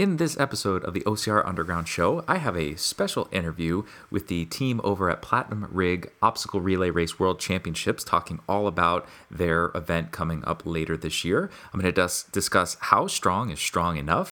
[0.00, 4.46] In this episode of the OCR Underground Show, I have a special interview with the
[4.46, 10.10] team over at Platinum Rig Obstacle Relay Race World Championships, talking all about their event
[10.10, 11.50] coming up later this year.
[11.74, 14.29] I'm going to dis- discuss how strong is strong enough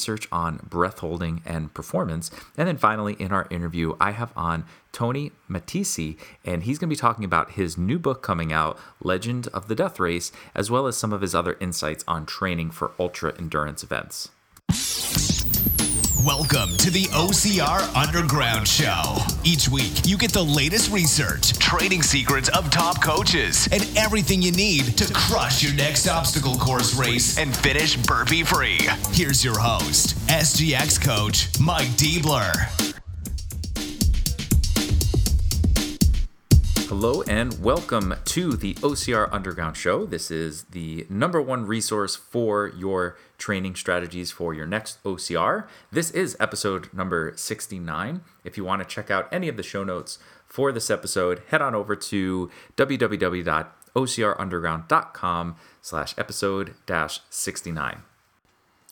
[0.00, 2.30] research on breath holding and performance.
[2.56, 6.96] And then finally, in our interview, I have on Tony Matesi, and he's going to
[6.96, 10.86] be talking about his new book coming out, Legend of the Death Race, as well
[10.86, 14.30] as some of his other insights on training for ultra endurance events.
[16.24, 19.16] Welcome to the OCR Underground Show.
[19.42, 24.52] Each week, you get the latest research, training secrets of top coaches, and everything you
[24.52, 28.80] need to crush your next obstacle course race and finish burpee free.
[29.12, 32.90] Here's your host, SGX coach Mike Diebler.
[36.90, 40.06] Hello and welcome to the OCR Underground Show.
[40.06, 45.68] This is the number one resource for your training strategies for your next OCR.
[45.92, 48.22] This is episode number 69.
[48.42, 51.62] If you want to check out any of the show notes for this episode, head
[51.62, 58.02] on over to www.ocrunderground.com slash episode dash 69.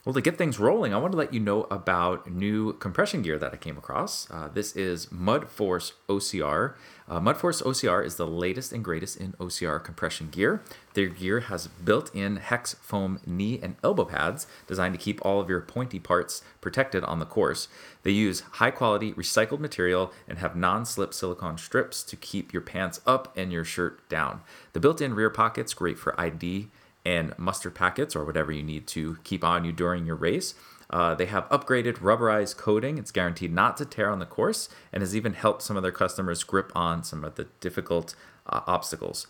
[0.09, 3.39] Well, to get things rolling, I want to let you know about new compression gear
[3.39, 4.27] that I came across.
[4.31, 6.77] Uh, this is Mudforce OCR.
[7.06, 10.62] Uh, Mudforce OCR is the latest and greatest in OCR compression gear.
[10.95, 15.42] Their gear has built in hex foam knee and elbow pads designed to keep all
[15.42, 17.69] of your pointy parts protected on the course.
[18.03, 22.62] They use high quality recycled material and have non slip silicone strips to keep your
[22.62, 24.41] pants up and your shirt down.
[24.73, 26.69] The built in rear pockets, great for ID
[27.09, 30.55] and mustard packets or whatever you need to keep on you during your race.
[30.91, 32.98] Uh, they have upgraded rubberized coating.
[32.98, 35.91] It's guaranteed not to tear on the course and has even helped some of their
[35.91, 38.14] customers grip on some of the difficult
[38.47, 39.27] uh, obstacles.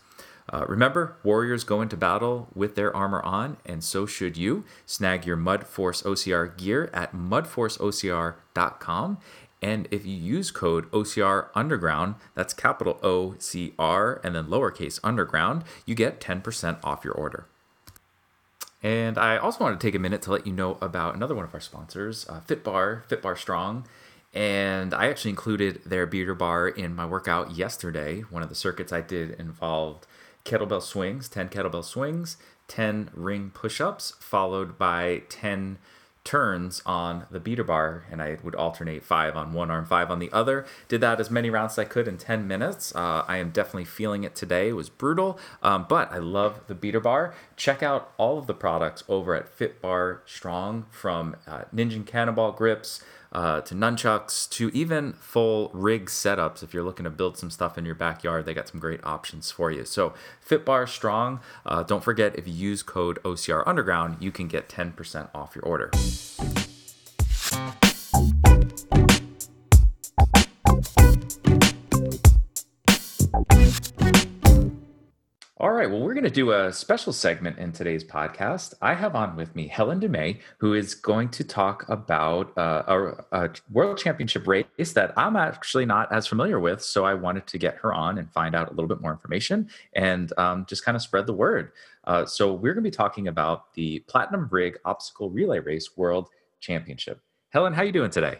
[0.51, 4.65] Uh, remember, warriors go into battle with their armor on, and so should you.
[4.85, 9.19] Snag your Mudforce OCR gear at mudforceocr.com.
[9.61, 14.99] And if you use code OCR Underground, that's capital O C R and then lowercase
[15.03, 17.45] underground, you get 10% off your order.
[18.81, 21.43] And I also want to take a minute to let you know about another one
[21.43, 23.85] of our sponsors, uh, FitBar, FitBar Strong.
[24.33, 28.21] And I actually included their beater bar in my workout yesterday.
[28.21, 30.05] One of the circuits I did involved
[30.45, 32.37] kettlebell swings, 10 kettlebell swings,
[32.67, 35.79] 10 ring push ups, followed by 10
[36.23, 40.19] turns on the beater bar and I would alternate five on one arm, five on
[40.19, 40.65] the other.
[40.87, 42.93] Did that as many rounds as I could in 10 minutes.
[42.95, 44.69] Uh, I am definitely feeling it today.
[44.69, 47.33] It was brutal, um, but I love the beater bar.
[47.55, 53.03] Check out all of the products over at FitBar Strong from uh, Ninja Cannonball grips
[53.31, 56.63] uh, to nunchucks to even full rig setups.
[56.63, 59.51] If you're looking to build some stuff in your backyard, they got some great options
[59.51, 59.85] for you.
[59.85, 60.13] So
[60.47, 61.39] FitBar Strong.
[61.65, 65.63] Uh, don't forget if you use code OCR Underground, you can get 10% off your
[65.65, 65.91] order.
[75.61, 75.91] All right.
[75.91, 78.75] Well, we're going to do a special segment in today's podcast.
[78.81, 83.43] I have on with me Helene Dumais, who is going to talk about uh, a,
[83.43, 86.81] a, world championship race that I'm actually not as familiar with.
[86.81, 89.69] So I wanted to get her on and find out a little bit more information
[89.91, 91.73] and um, just kind of spread the word.
[92.05, 96.29] Uh, so we're going to be talking about the Platinum Rig Obstacle Relay Race World
[96.61, 97.19] Championship.
[97.49, 98.39] Helene, how are you doing today?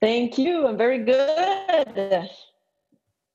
[0.00, 0.66] Thank you.
[0.66, 2.30] I'm very good.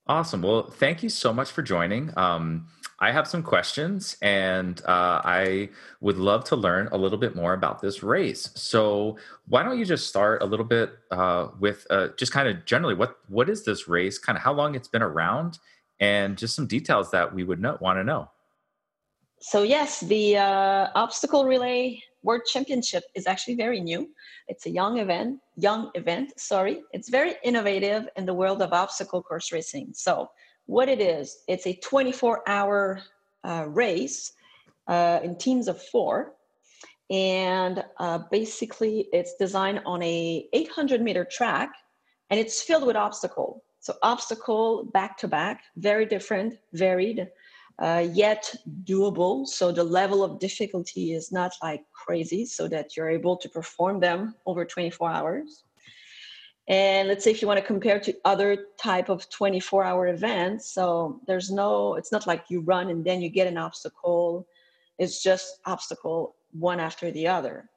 [0.10, 0.42] Awesome.
[0.42, 2.18] Well, thank you so much for joining.
[2.18, 2.68] Um,
[3.00, 5.70] I have some questions and uh, I
[6.00, 8.50] would love to learn a little bit more about this race.
[8.56, 12.66] So, why don't you just start a little bit uh, with uh, just kind of
[12.66, 15.60] generally what what is this race, kind of how long it's been around,
[16.00, 18.30] and just some details that we would want to know.
[19.40, 24.10] So, yes, the uh, obstacle relay World Championship is actually very new.
[24.48, 26.84] It's a young event, young event, sorry.
[26.92, 29.90] It's very innovative in the world of obstacle course racing.
[29.94, 30.30] So,
[30.66, 33.02] what it is, it's a 24 hour
[33.44, 34.34] uh, race
[34.88, 36.34] uh, in teams of four.
[37.10, 41.74] And uh, basically, it's designed on a 800 meter track
[42.30, 43.64] and it's filled with obstacle.
[43.80, 47.30] So, obstacle back to back, very different, varied
[47.80, 48.54] uh, yet
[48.84, 49.46] doable.
[49.46, 54.00] So the level of difficulty is not like crazy, so that you're able to perform
[54.00, 55.64] them over 24 hours.
[56.68, 60.74] And let's say if you want to compare to other type of 24 hour events,
[60.74, 64.46] so there's no, it's not like you run and then you get an obstacle.
[65.00, 67.70] It's just obstacle one after the other.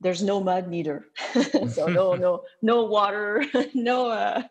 [0.00, 1.06] There's no mud neither.
[1.72, 3.44] so no, no, no water,
[3.74, 4.42] no, uh,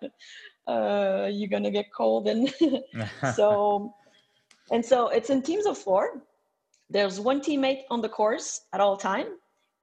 [0.68, 2.28] uh, you're going to get cold.
[2.28, 2.54] And
[3.36, 3.96] so
[4.72, 6.24] and so it's in teams of four.
[6.90, 9.28] There's one teammate on the course at all time,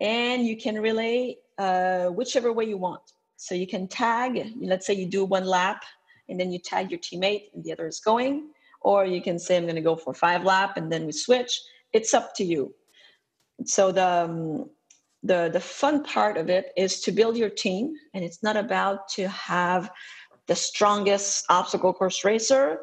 [0.00, 3.02] and you can relay uh, whichever way you want.
[3.36, 5.84] So you can tag, let's say you do one lap
[6.28, 8.50] and then you tag your teammate and the other is going,
[8.80, 11.60] or you can say, I'm going to go for five lap and then we switch.
[11.92, 12.74] It's up to you.
[13.64, 14.70] So the, um,
[15.22, 19.08] the, the fun part of it is to build your team and it's not about
[19.10, 19.90] to have
[20.46, 22.80] the strongest obstacle course racer,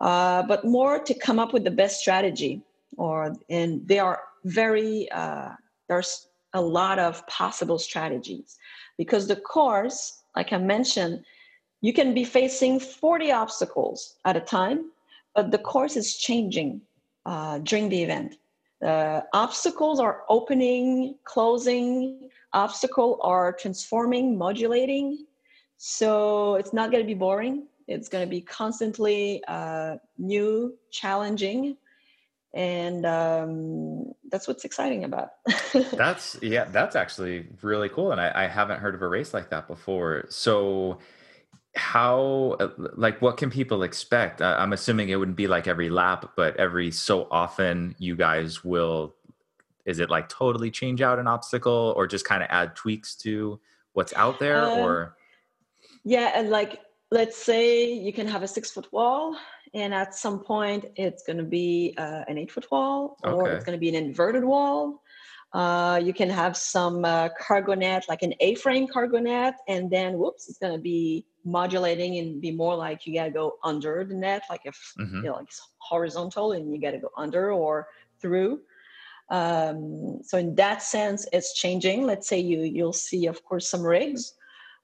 [0.00, 2.62] uh, but more to come up with the best strategy.
[2.96, 5.50] Or and they are very uh,
[5.88, 8.56] there's a lot of possible strategies
[8.96, 11.24] because the course, like I mentioned,
[11.82, 14.90] you can be facing 40 obstacles at a time,
[15.34, 16.80] but the course is changing
[17.26, 18.36] uh, during the event.
[18.80, 25.26] The obstacles are opening, closing, obstacle are transforming, modulating.
[25.76, 27.66] So it's not going to be boring.
[27.86, 31.76] It's going to be constantly uh, new, challenging,
[32.54, 35.30] and um, that's what's exciting about.
[35.92, 39.50] that's yeah, that's actually really cool, and I, I haven't heard of a race like
[39.50, 40.26] that before.
[40.28, 40.98] So
[41.76, 46.32] how uh, like what can people expect i'm assuming it wouldn't be like every lap
[46.34, 49.14] but every so often you guys will
[49.84, 53.60] is it like totally change out an obstacle or just kind of add tweaks to
[53.92, 55.16] what's out there um, or
[56.02, 56.80] yeah and like
[57.10, 59.36] let's say you can have a six foot wall
[59.74, 63.64] and at some point it's going to be uh, an eight foot wall or it's
[63.64, 65.02] going to be an inverted wall.
[65.52, 70.18] Uh, you can have some uh, cargo net like an a-frame cargo net and then
[70.18, 74.04] whoops it's going to be modulating and be more like you got to go under
[74.04, 75.18] the net like if mm-hmm.
[75.18, 77.86] you know like it's horizontal and you got to go under or
[78.20, 78.60] through.
[79.30, 82.04] Um, so in that sense it's changing.
[82.04, 84.34] Let's say you you'll see of course some rigs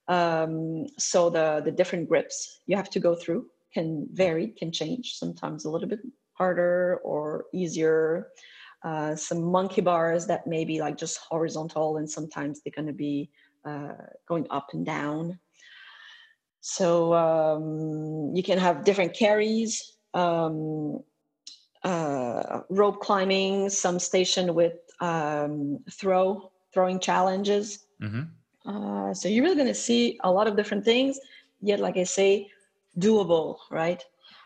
[0.08, 5.14] um, so the the different grips you have to go through can vary, can change.
[5.14, 6.00] Sometimes a little bit
[6.34, 8.28] harder or easier.
[8.84, 12.92] Uh, some monkey bars that may be like just horizontal, and sometimes they're going to
[12.92, 13.30] be
[13.64, 13.94] uh,
[14.26, 15.38] going up and down.
[16.60, 21.00] So um, you can have different carries, um,
[21.84, 27.86] uh, rope climbing, some station with um, throw throwing challenges.
[28.02, 28.22] Mm-hmm.
[28.66, 31.18] Uh, so you're really going to see a lot of different things.
[31.60, 32.50] Yet, like I say,
[32.98, 34.02] doable, right?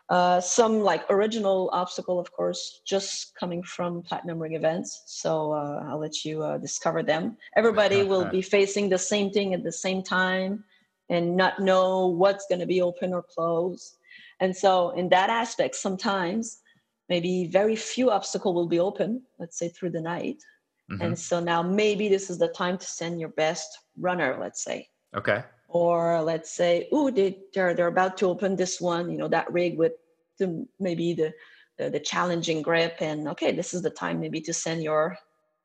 [0.09, 5.03] Uh, some like original obstacle, of course, just coming from platinum rig events.
[5.07, 7.37] So uh, I'll let you uh, discover them.
[7.57, 10.65] Everybody will be facing the same thing at the same time
[11.09, 13.99] and not know what's going to be open or closed.
[14.41, 16.61] And so, in that aspect, sometimes
[17.09, 20.43] maybe very few obstacle will be open, let's say through the night.
[20.91, 21.03] Mm-hmm.
[21.03, 24.89] And so now maybe this is the time to send your best runner, let's say.
[25.17, 29.29] Okay or let's say oh they, they're they're about to open this one you know
[29.29, 29.93] that rig with
[30.39, 31.33] the, maybe the,
[31.79, 35.17] the, the challenging grip and okay this is the time maybe to send your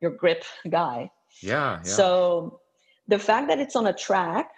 [0.02, 1.10] your grip guy
[1.42, 1.82] yeah, yeah.
[1.84, 2.60] so
[3.08, 4.52] the fact that it's on a track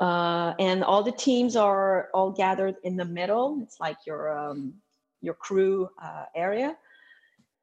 [0.00, 4.72] uh, and all the teams are all gathered in the middle it's like your um,
[5.20, 6.76] your crew uh, area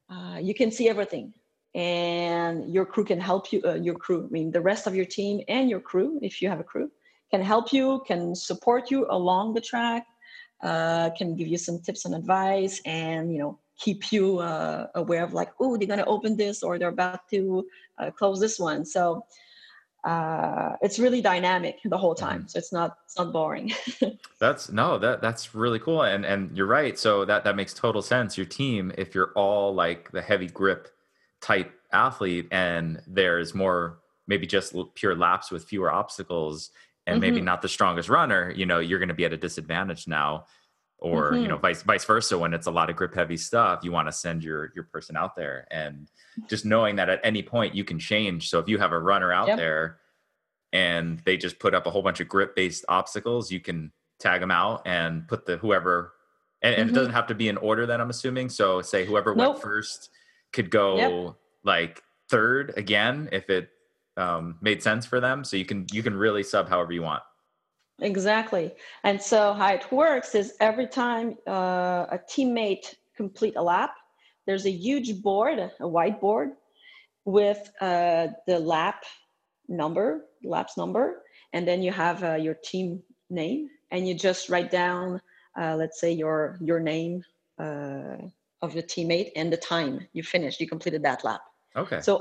[0.10, 1.34] uh, you can see everything
[1.76, 5.06] and your crew can help you uh, your crew i mean the rest of your
[5.06, 6.90] team and your crew if you have a crew
[7.32, 10.06] can help you can support you along the track
[10.64, 15.24] uh, can give you some tips and advice and you know keep you uh, aware
[15.24, 17.66] of like oh they're going to open this or they're about to
[17.98, 18.86] uh, close this one.
[18.86, 19.26] So
[20.04, 22.48] uh, it's really dynamic the whole time mm-hmm.
[22.48, 23.74] so it's not it's not boring.
[24.40, 28.02] That's no that that's really cool and and you're right so that that makes total
[28.02, 28.38] sense.
[28.38, 30.95] Your team if you're all like the heavy grip
[31.46, 36.72] type athlete and there's more maybe just pure laps with fewer obstacles
[37.06, 37.22] and mm-hmm.
[37.22, 40.44] maybe not the strongest runner you know you're going to be at a disadvantage now
[40.98, 41.44] or mm-hmm.
[41.44, 44.08] you know vice vice versa when it's a lot of grip heavy stuff you want
[44.08, 46.10] to send your your person out there and
[46.50, 49.32] just knowing that at any point you can change so if you have a runner
[49.32, 49.58] out yep.
[49.58, 50.00] there
[50.74, 54.42] and they just put up a whole bunch of grip based obstacles you can tag
[54.42, 56.14] them out and put the whoever
[56.64, 56.96] and, and mm-hmm.
[56.96, 59.54] it doesn't have to be in order that i'm assuming so say whoever nope.
[59.54, 60.10] went first
[60.56, 61.36] could go yep.
[61.64, 63.70] like third again if it
[64.18, 65.44] um, made sense for them.
[65.44, 67.24] So you can you can really sub however you want.
[68.02, 68.74] Exactly.
[69.04, 73.96] And so how it works is every time uh, a teammate complete a lap,
[74.46, 76.50] there's a huge board, a whiteboard,
[77.24, 79.04] with uh, the lap
[79.68, 84.70] number, laps number, and then you have uh, your team name, and you just write
[84.72, 85.22] down,
[85.60, 87.24] uh, let's say your your name
[87.58, 88.18] uh,
[88.66, 91.42] of your teammate and the time you finished, you completed that lap.
[91.76, 92.02] Okay.
[92.02, 92.14] So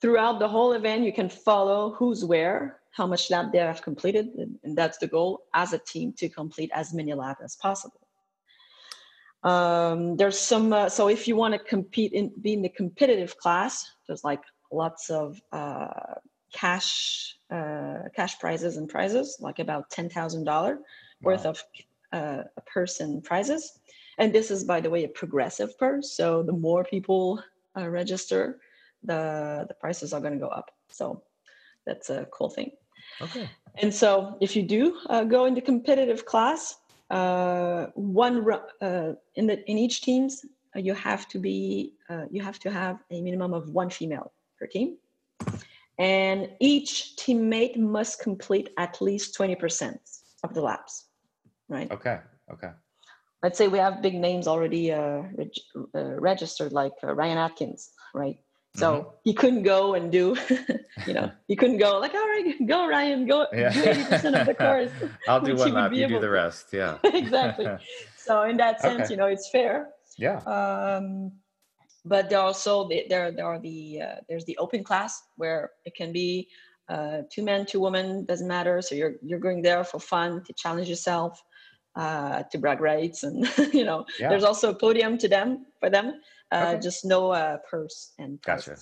[0.00, 4.26] throughout the whole event, you can follow who's where, how much lap they have completed,
[4.64, 8.00] and that's the goal as a team to complete as many laps as possible.
[9.44, 13.36] Um, there's some, uh, so if you want to compete in, be in the competitive
[13.38, 16.14] class, there's like lots of uh,
[16.52, 20.78] cash uh, cash prizes and prizes, like about ten thousand dollar
[21.22, 21.62] worth of
[22.12, 23.80] uh, a person prizes.
[24.18, 26.16] And this is, by the way, a progressive purse.
[26.16, 27.42] So the more people
[27.76, 28.60] uh, register,
[29.02, 30.70] the the prices are going to go up.
[30.88, 31.22] So
[31.86, 32.72] that's a cool thing.
[33.20, 33.48] Okay.
[33.82, 36.76] And so if you do uh, go into competitive class,
[37.10, 38.46] uh, one
[38.80, 40.44] uh, in the in each teams
[40.76, 44.32] uh, you have to be uh, you have to have a minimum of one female
[44.58, 44.96] per team,
[45.98, 50.00] and each teammate must complete at least twenty percent
[50.44, 51.06] of the laps.
[51.68, 51.90] Right.
[51.90, 52.18] Okay.
[52.52, 52.70] Okay.
[53.42, 57.90] Let's say we have big names already uh, reg- uh, registered, like uh, Ryan Atkins,
[58.14, 58.38] right?
[58.74, 59.08] So Mm-hmm.
[59.24, 60.36] he couldn't go and do,
[61.06, 64.46] you know, he couldn't go like, all right, go Ryan, go do eighty percent of
[64.46, 64.90] the course.
[65.28, 65.92] I'll do one lap.
[65.92, 66.68] You do the rest.
[66.72, 66.98] Yeah.
[67.04, 67.66] exactly.
[68.16, 69.10] So in that sense, Okay.
[69.10, 69.88] you know, it's fair.
[70.16, 70.38] yeah.
[70.46, 71.32] Um,
[72.04, 75.70] but there are also the, there there are the uh, there's the open class where
[75.84, 76.48] it can be
[76.88, 78.80] uh, two men, two women, doesn't matter.
[78.82, 81.40] So you're you're going there for fun to challenge yourself,
[81.94, 84.28] uh, to brag rights, and you know, Yeah.
[84.30, 86.20] there's also a podium to them for them.
[86.50, 86.80] Uh, Okay.
[86.82, 88.76] Just no uh, purse and Gotcha.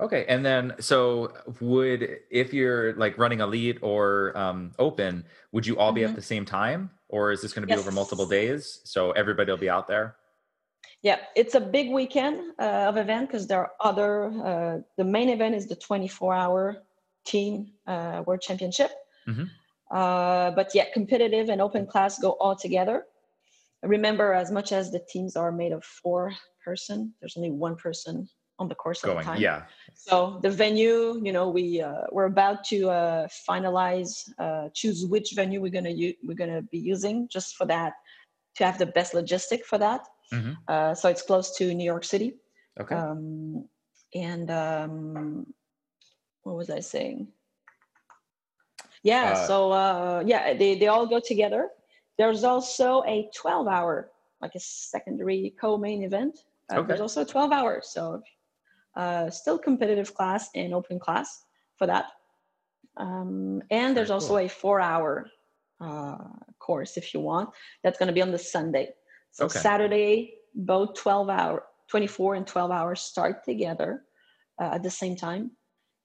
[0.00, 5.76] Okay, and then so would if you're like running elite or um, open, would you
[5.76, 6.14] all be at Mhm.
[6.16, 8.80] the same time, or is this going to be over multiple days?
[8.84, 10.16] So everybody will be out there.
[11.02, 14.30] Yeah, it's a big weekend uh, of event because there are other.
[14.30, 16.82] Uh, the main event is the 24-hour
[17.26, 18.90] team uh, world championship.
[19.28, 19.50] Mhm.
[19.90, 23.04] Uh, but yeah, competitive and open class go all together.
[23.82, 26.32] Remember, as much as the teams are made of four
[26.64, 28.28] person, there's only one person
[28.58, 29.40] on the course at a Going, time.
[29.40, 29.62] yeah.
[29.94, 35.32] So the venue, you know, we uh, we're about to uh, finalize, uh, choose which
[35.34, 37.94] venue we're gonna u- we're gonna be using just for that,
[38.56, 40.02] to have the best logistic for that.
[40.32, 40.56] Mhm.
[40.68, 42.36] Uh, so it's close to New York City.
[42.78, 42.94] Okay.
[42.94, 43.64] Um,
[44.14, 45.54] and um,
[46.42, 47.28] what was I saying?
[49.02, 49.32] Yeah.
[49.32, 51.68] Uh, so uh, yeah, they they all go together.
[52.18, 54.10] There's also a 12 hour,
[54.42, 56.38] like a secondary co-main event.
[56.70, 56.88] Uh, Okay.
[56.88, 57.88] There's also 12 hours.
[57.88, 58.22] So
[58.96, 61.44] uh, still competitive class and open class
[61.76, 62.06] for that.
[62.96, 64.38] Um, and there's also cool.
[64.38, 65.30] a four hour
[65.80, 66.18] uh,
[66.58, 67.50] course if you want.
[67.82, 68.90] That's going to be on the Sunday.
[69.32, 69.58] So Okay.
[69.58, 74.04] Saturday, both 12 hour, 24 and 12 hours start together
[74.60, 75.52] uh, at the same time.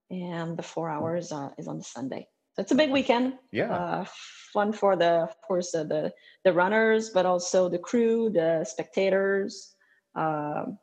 [0.09, 2.27] And the four hours uh, is on the Sunday.
[2.55, 3.73] So it's a big weekend yeah.
[3.73, 4.05] uh,
[4.53, 6.13] fun for the of course uh, the
[6.45, 9.75] the runners but also the crew the spectators
[10.15, 10.77] um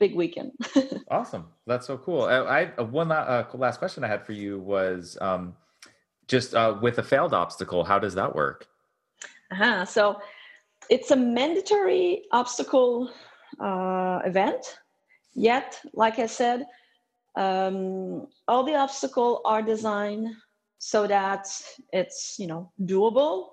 [0.00, 0.50] big weekend
[1.10, 1.46] awesome.
[1.66, 2.22] That's so cool.
[2.22, 5.54] I, I uh, one uh, last question I had for you was um,
[6.26, 7.84] just uh, with a failed obstacle.
[7.84, 8.66] How does that work?
[9.52, 9.84] uh-huh.
[9.84, 10.18] so
[10.88, 13.10] it's a mandatory obstacle
[13.60, 14.78] uh, event
[15.34, 16.66] yet like i said
[17.36, 20.28] um, all the obstacles are designed
[20.84, 21.46] so that
[21.92, 23.50] it's you know doable.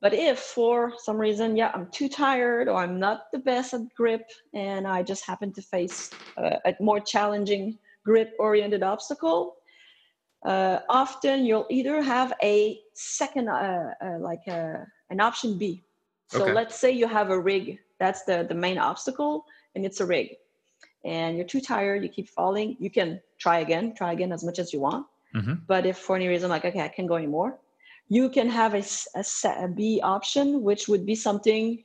[0.00, 3.82] But if for some reason yeah i'm too tired or i'm not the best at
[3.94, 9.58] grip and i just happen to face uh, a more challenging grip oriented obstacle
[10.44, 15.84] uh, often you'll either have a second uh, uh, like a, an option b.
[16.26, 16.52] So Okay.
[16.52, 17.78] let's say you have a rig.
[18.00, 19.44] That's the the main obstacle
[19.76, 20.30] and it's a rig.
[21.04, 24.58] And you're too tired you keep falling you can try again try again as much
[24.58, 25.66] as you want Mhm.
[25.66, 27.58] but if for any reason like okay i can't go anymore
[28.08, 31.82] you can have a, s- a se- a b option which would be something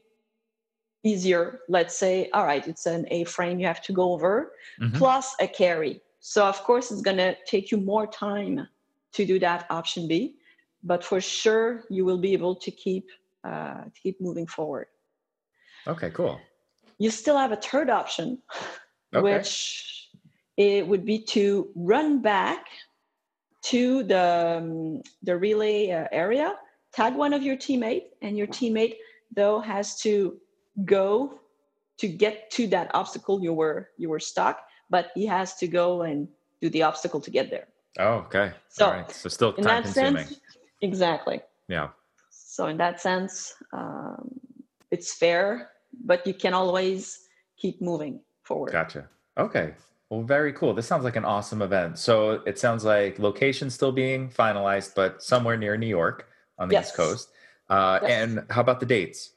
[1.04, 4.96] easier let's say all right it's an a frame you have to go over Mhm.
[4.98, 8.68] plus a carry so of course it's going to take you more time
[9.14, 10.36] to do that option b
[10.84, 13.06] but for sure you will be able to keep
[13.44, 14.88] uh, to keep moving forward
[15.88, 16.10] Okay.
[16.10, 16.38] Cool.
[17.00, 18.28] you still have a third option
[19.16, 19.24] Okay.
[19.24, 20.10] which
[20.58, 22.66] it would be to run back
[23.72, 24.26] to the
[24.60, 26.56] um, the relay uh, area
[26.94, 28.96] tag one of your teammate and your teammate
[29.36, 30.38] though has to
[30.86, 31.40] go
[31.98, 34.58] to get to that obstacle you were you were stuck
[34.90, 36.28] but he has to go and
[36.62, 37.68] do the obstacle to get there
[38.00, 38.52] Oh, okay.
[38.70, 39.12] So, All right.
[39.12, 40.28] So still in time that consuming.
[40.28, 40.40] sense
[40.82, 41.90] exactly Yeah.
[42.30, 44.30] so in that sense um,
[44.92, 45.72] it's fair
[46.06, 47.20] but you can always
[47.58, 49.10] keep moving forward Gotcha.
[49.38, 49.74] Okay.
[50.10, 50.74] Well, very cool.
[50.74, 52.00] This sounds like an awesome event.
[52.00, 56.76] So it sounds like location still being finalized, but somewhere near New York on the
[56.76, 56.88] Yes.
[56.88, 57.30] East Coast.
[57.70, 58.12] Uh, Yes.
[58.12, 59.32] And how about the dates?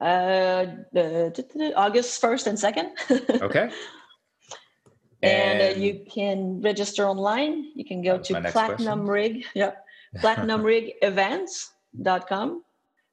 [0.00, 3.40] Uh, t- August 1st and 2nd.
[3.42, 3.70] Okay.
[5.22, 7.70] and uh, you can register online.
[7.74, 9.72] You can go to Platinum Rig, yeah,
[10.18, 12.62] platinumrigevents.com.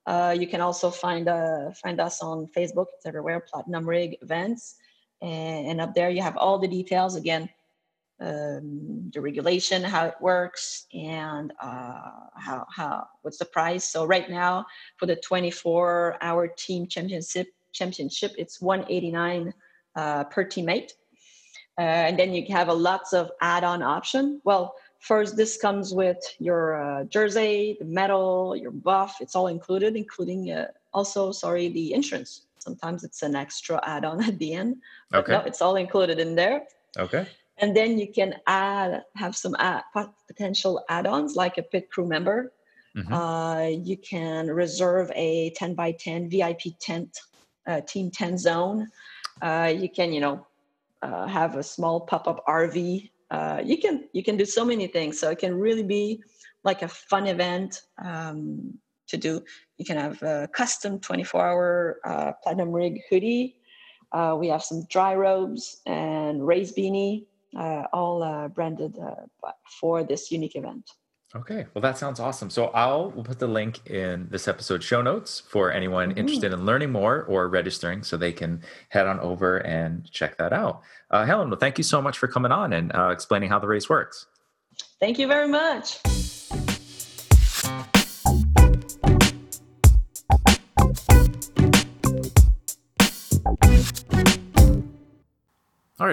[0.07, 2.87] Uh, you can also find uh, find us on Facebook.
[2.95, 4.77] It's everywhere, Platinum Rig Events.
[5.21, 7.15] And, up there, you have all the details.
[7.15, 7.49] Again,
[8.21, 13.85] um, the regulation, how it works, and uh, how how what's the price.
[13.85, 14.65] So right now
[14.97, 19.53] for the 24-hour team championship championship, it's 189
[19.95, 20.91] uh, per teammate,
[21.77, 24.41] uh, and then you have a lots of add-on option.
[24.43, 29.17] Well, first this comes with your uh, jersey, the medal, your buff.
[29.21, 32.47] It's all included, including uh, also sorry the insurance.
[32.59, 34.77] Sometimes it's an extra add-on at the end.
[35.11, 35.33] But Okay.
[35.33, 36.63] No, it's all included in there
[36.97, 37.27] Okay.
[37.57, 39.83] and then you can add have some add,
[40.27, 42.53] potential add-ons like a pit crew member
[42.95, 43.13] Mhm.
[43.13, 47.19] uh, you can reserve a 10 by 10 vip tent
[47.67, 48.87] uh, team 10 zone
[49.41, 50.45] uh, you can you know
[51.01, 55.19] uh, have a small pop-up rv uh, you can you can do so many things
[55.19, 56.21] so it can really be
[56.63, 58.73] like a fun event um,
[59.09, 59.43] to do
[59.77, 63.55] you can have a custom 24 hour uh, platinum rig hoodie
[64.11, 67.25] uh, we have some dry robes and race beanie,
[67.57, 70.89] uh, all uh, branded uh, for this unique event.
[71.35, 72.49] Okay, well, that sounds awesome.
[72.49, 76.65] So I'll we'll put the link in this episode show notes for anyone interested in
[76.65, 80.81] learning more or registering, so they can head on over and check that out.
[81.11, 83.67] Uh, Helene, well, thank you so much for coming on and uh, explaining how the
[83.67, 84.25] race works.
[84.99, 85.99] Thank you very much.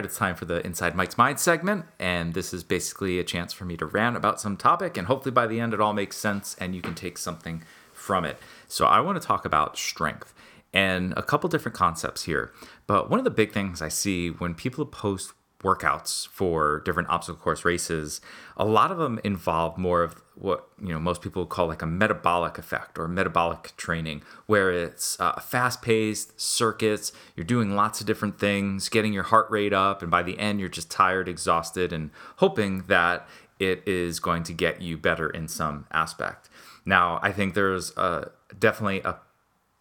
[0.04, 3.64] It's time for the Inside Mike's Mind segment, and this is basically a chance for
[3.64, 6.54] me to rant about some topic, and hopefully by the end it all makes sense
[6.58, 7.62] and you can take something
[7.92, 8.38] from it.
[8.68, 10.34] So I want to talk about strength
[10.74, 12.52] and a couple different concepts here.
[12.86, 15.32] But one of the big things I see when people post
[15.62, 18.20] workouts for different obstacle course races,
[18.56, 21.86] a lot of them involve more of what you know most people call like a
[21.86, 27.12] metabolic effect or metabolic training, where it's uh, fast-paced circuits.
[27.34, 30.60] You're doing lots of different things, getting your heart rate up, and by the end
[30.60, 33.26] you're just tired, exhausted, and hoping that
[33.58, 36.50] it is going to get you better in some aspect.
[36.84, 38.28] Now, I think there's uh,
[38.58, 39.16] definitely a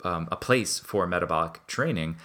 [0.06, 2.18] um, a place for metabolic training,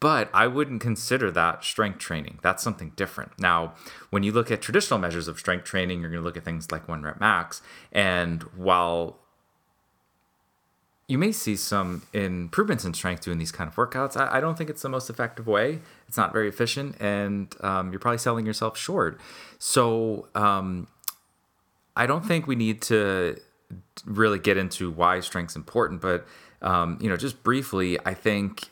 [0.00, 2.38] but I wouldn't consider that strength training.
[2.42, 3.38] That's something different.
[3.38, 3.74] Now,
[4.10, 6.70] when you look at traditional measures of strength training, you're going to look at things
[6.70, 7.62] like one rep max.
[7.92, 9.18] And while
[11.08, 14.56] you may see some improvements in strength doing these kind of workouts, I, I don't
[14.56, 15.80] think it's the most effective way.
[16.06, 19.20] It's not very efficient, and um, you're probably selling yourself short.
[19.58, 20.86] So, um,
[21.96, 23.40] I don't think we need to
[24.04, 26.26] really get into why strength's important, but
[26.62, 28.70] um, you know, just briefly, I think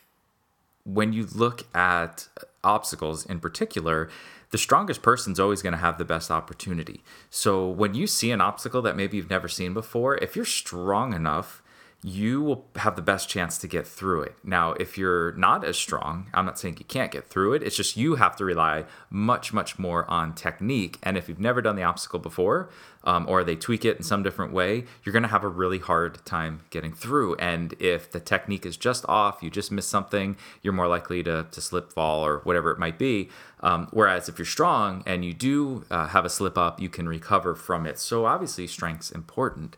[0.88, 2.29] when you look at
[2.64, 4.09] obstacles in particular,
[4.51, 7.03] the strongest person's always going to have the best opportunity.
[7.29, 11.12] So when you see an obstacle that maybe you've never seen before, if you're strong
[11.12, 11.62] enough,
[12.02, 14.37] you will have the best chance to get through it.
[14.44, 17.62] Now, if you're not as strong, I'm not saying you can't get through it.
[17.62, 20.98] It's just you have to rely much, much more on technique.
[21.02, 22.70] And if you've never done the obstacle before,
[23.02, 25.80] um, or they tweak it in some different way, you're going to have a really
[25.80, 27.34] hard time getting through.
[27.37, 31.46] And if the technique is just off, you just miss something, you're more likely to,
[31.50, 33.28] to slip, fall, or whatever it might be.
[33.61, 37.08] Um, whereas if you're strong and you do uh, have a slip up, you can
[37.08, 37.98] recover from it.
[37.98, 39.76] So obviously, strength's important.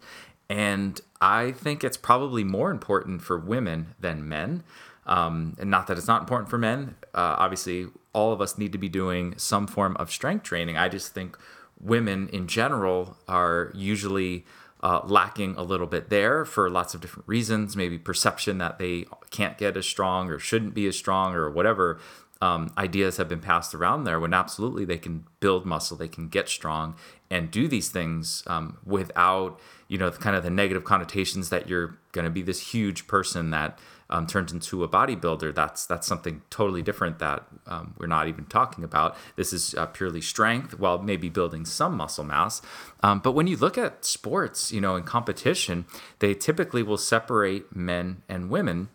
[0.51, 4.63] And I think it's probably more important for women than men.
[5.07, 6.95] Um, and not that it's not important for men.
[7.15, 10.77] Uh, obviously, all of us need to be doing some form of strength training.
[10.77, 11.37] I just think
[11.81, 14.45] women in general are usually
[14.83, 17.77] uh, lacking a little bit there for lots of different reasons.
[17.77, 21.99] Maybe perception that they can't get as strong or shouldn't be as strong or whatever
[22.41, 26.29] um, ideas have been passed around there when absolutely they can build muscle, they can
[26.29, 26.95] get strong
[27.31, 31.99] and do these things um, without, you know, kind of the negative connotations that you're
[32.13, 33.79] going to be this huge person that
[34.11, 35.55] um, turns into a bodybuilder.
[35.55, 39.17] That's that's something totally different that um, we're not even talking about.
[39.37, 42.61] This is uh, purely strength, while maybe building some muscle mass.
[43.03, 45.87] Um, but when you look at sports, you know, in competition,
[46.19, 48.89] they typically will separate men and women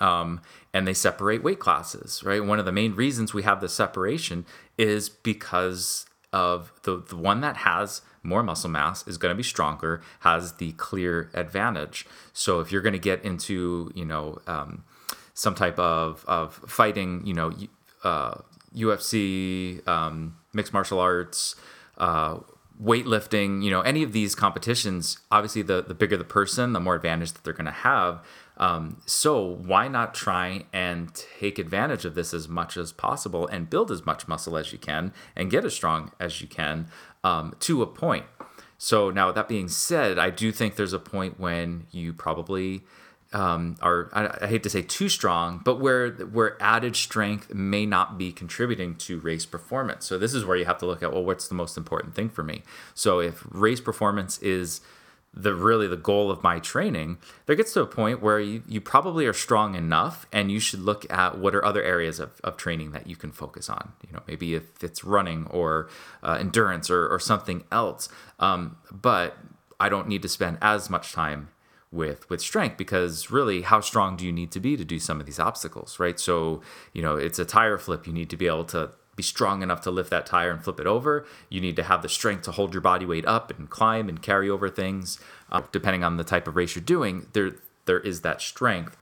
[0.00, 0.40] um,
[0.74, 2.44] and they separate weight classes, right?
[2.44, 4.44] One of the main reasons we have the separation
[4.76, 9.42] is because of the, the one that has more muscle mass is going to be
[9.42, 12.06] stronger, has the clear advantage.
[12.32, 14.84] So if you're going to get into, you know, um,
[15.34, 17.52] some type of, of fighting, you know,
[18.04, 18.34] uh,
[18.74, 21.56] UFC, um, mixed martial arts,
[21.98, 22.38] uh,
[22.82, 26.94] weightlifting, you know, any of these competitions, obviously the, the bigger the person, the more
[26.94, 28.24] advantage that they're going to have.
[28.62, 33.68] Um, so why not try and take advantage of this as much as possible and
[33.68, 36.86] build as much muscle as you can and get as strong as you can
[37.24, 38.24] um, to a point.
[38.78, 42.82] So now that being said, I do think there's a point when you probably
[43.32, 47.84] um, are I, I, hate to say too strong, but where where added strength may
[47.84, 50.04] not be contributing to race performance.
[50.06, 52.28] So this is where you have to look at well, what's the most important thing
[52.28, 52.62] for me?
[52.94, 54.82] So if race performance is
[55.34, 58.80] the really the goal of my training, there gets to a point where you, you
[58.80, 62.56] probably are strong enough and you should look at what are other areas of, of
[62.56, 63.92] training that you can focus on.
[64.06, 65.88] You know, maybe if it's running or
[66.22, 68.10] uh, endurance or, or something else.
[68.38, 69.38] Um, but
[69.80, 71.48] I don't need to spend as much time
[71.90, 75.20] with with strength because really how strong do you need to be to do some
[75.20, 76.62] of these obstacles right so
[76.94, 78.90] you know it's a tire flip you need to be able to
[79.22, 82.02] be strong enough to lift that tire and flip it over you need to have
[82.02, 85.20] the strength to hold your body weight up and climb and carry over things
[85.52, 87.52] uh, depending on the type of race you're doing there
[87.84, 88.96] there is that strength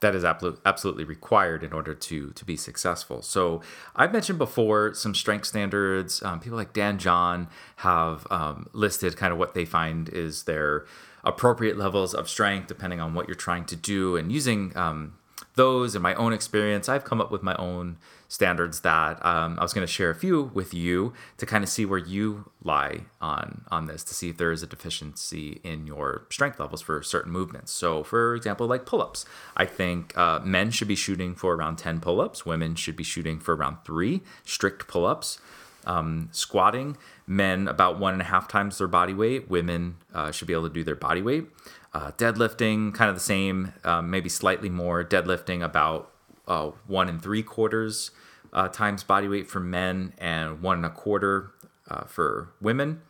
[0.00, 3.20] that is absolutely required in order to to be successful.
[3.20, 3.62] So
[3.96, 6.22] I've mentioned before some strength standards.
[6.22, 10.86] Um, people like Dan John have um, listed kind of what they find is their
[11.24, 15.18] appropriate levels of strength depending on what you're trying to do, and using um,
[15.56, 17.98] those in my own experience, I've come up with my own
[18.28, 21.70] standards that um, I was going to share a few with you to kind of
[21.70, 25.86] see where you lie on on this to see if there is a deficiency in
[25.86, 27.72] your strength levels for certain movements.
[27.72, 29.24] So, for example, like pull-ups,
[29.56, 32.44] I think uh, men should be shooting for around 10 pull-ups.
[32.44, 35.40] Women should be shooting for around three strict pull-ups.
[35.86, 39.48] Um, squatting, men about one and a half times their body weight.
[39.48, 41.46] Women uh, should be able to do their body weight.
[41.94, 45.02] Uh, deadlifting, kind of the same, um, maybe slightly more.
[45.02, 46.12] Deadlifting about
[46.48, 48.10] uh, one and three quarters
[48.52, 51.52] uh, times body weight for men and one and a quarter
[51.88, 53.02] uh, for women.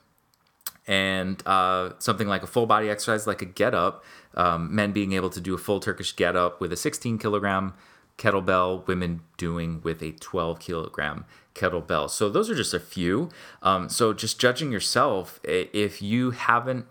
[0.86, 5.12] And uh, something like a full body exercise, like a get up, um, men being
[5.12, 7.74] able to do a full Turkish get up with a 16 kilogram
[8.16, 11.24] kettlebell, women doing with a 12 kilogram
[11.54, 12.08] kettlebell.
[12.08, 13.28] So those are just a few.
[13.62, 16.86] Um, so just judging yourself, if you haven't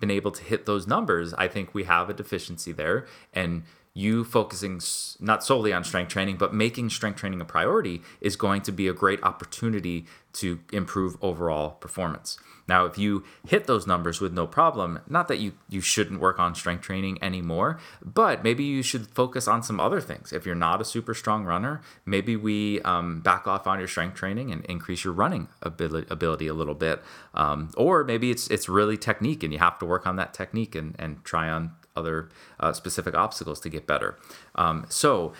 [0.00, 3.06] been able to hit those numbers, I think we have a deficiency there.
[3.32, 4.80] And you focusing
[5.20, 8.88] not solely on strength training, but making strength training a priority is going to be
[8.88, 12.36] a great opportunity to improve overall performance.
[12.66, 16.38] Now, if you hit those numbers with no problem, not that you, you shouldn't work
[16.38, 20.32] on strength training anymore, but maybe you should focus on some other things.
[20.32, 24.16] If you're not a super strong runner, maybe we um, back off on your strength
[24.16, 27.02] training and increase your running ability, ability a little bit.
[27.34, 30.74] Um, or maybe it's it's really technique and you have to work on that technique
[30.74, 32.28] and, and try on other
[32.60, 34.16] uh, specific obstacles to get better.
[34.54, 35.32] Um, so,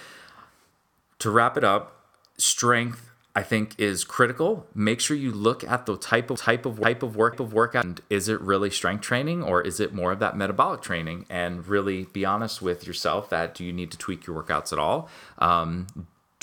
[1.18, 2.04] to wrap it up,
[2.36, 4.66] strength I think is critical.
[4.74, 7.84] Make sure you look at the type of type of type of work of workout.
[7.84, 11.26] And is it really strength training or is it more of that metabolic training?
[11.28, 14.78] And really be honest with yourself that do you need to tweak your workouts at
[14.78, 15.08] all?
[15.38, 15.88] Um,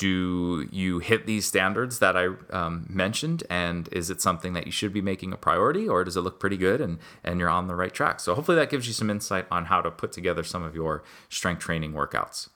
[0.02, 3.44] do you hit these standards that I um, mentioned?
[3.52, 6.40] And is it something that you should be making a priority, or does it look
[6.40, 8.20] pretty good and, and you're on the right track?
[8.20, 11.04] So, hopefully, that gives you some insight on how to put together some of your
[11.30, 12.50] strength training workouts.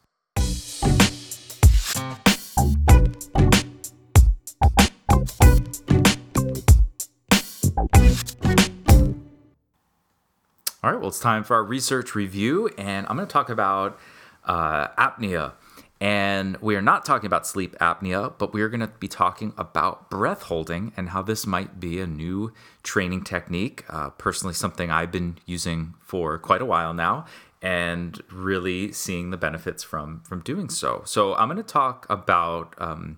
[10.83, 13.99] All right, well, it's time for our research review, and I'm going to talk about
[14.45, 15.53] uh, apnea.
[16.01, 19.53] And we are not talking about sleep apnea, but we are going to be talking
[19.57, 22.51] about breath holding and how this might be a new
[22.83, 23.85] training technique.
[23.89, 27.25] Uh, personally, something I've been using for quite a while now
[27.61, 31.01] and really seeing the benefits from from doing so.
[31.05, 33.17] So I'm going to talk about um,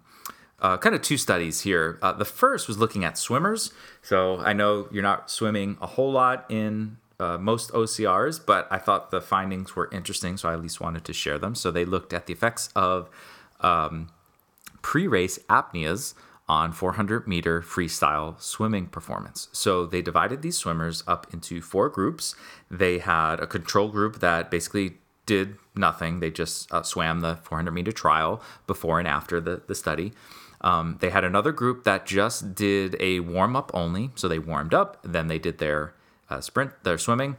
[0.59, 1.99] uh, kind of two studies here.
[2.01, 3.73] Uh, the first was looking at swimmers.
[4.01, 8.77] So I know you're not swimming a whole lot in uh, most OCRs, but I
[8.77, 11.55] thought the findings were interesting, so I at least wanted to share them.
[11.55, 13.09] So they looked at the effects of
[13.61, 14.09] um,
[14.81, 16.13] pre race apneas
[16.49, 19.49] on 400 meter freestyle swimming performance.
[19.51, 22.35] So they divided these swimmers up into four groups.
[22.71, 27.71] They had a control group that basically did nothing, they just uh, swam the 400
[27.71, 30.13] meter trial before and after the, the study.
[30.61, 34.11] Um, they had another group that just did a warm up only.
[34.15, 35.93] So they warmed up, then they did their
[36.29, 37.37] uh, sprint, their swimming.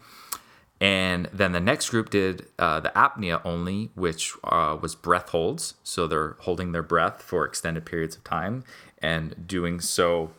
[0.80, 5.74] And then the next group did uh, the apnea only, which uh, was breath holds.
[5.82, 8.62] So they're holding their breath for extended periods of time
[9.02, 10.32] and doing so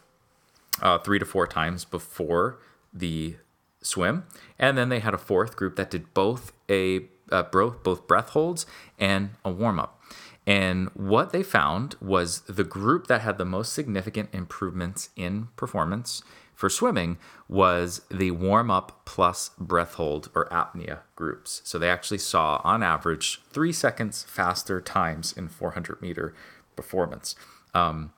[0.81, 2.59] uh, three to four times before
[2.93, 3.35] the
[3.81, 4.25] swim.
[4.57, 8.29] And then they had a fourth group that did both a uh, both both breath
[8.29, 8.65] holds
[8.97, 10.01] and a warm up.
[10.47, 16.23] And what they found was the group that had the most significant improvements in performance
[16.59, 17.17] for swimming
[17.47, 21.61] was the warm up plus breath hold or apnea groups.
[21.63, 26.33] So they actually saw, on average, three seconds faster times in 400 meter
[26.75, 27.33] performance.
[27.73, 28.11] Um,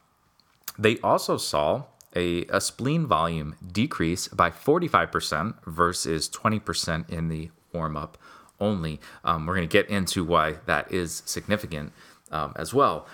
[0.76, 1.84] they also saw
[2.16, 8.18] a, a spleen volume decrease by 45% versus 20% in the warm up
[8.60, 9.00] only.
[9.24, 11.94] Um, we're going to get into why that is significant
[12.32, 13.06] um, as well.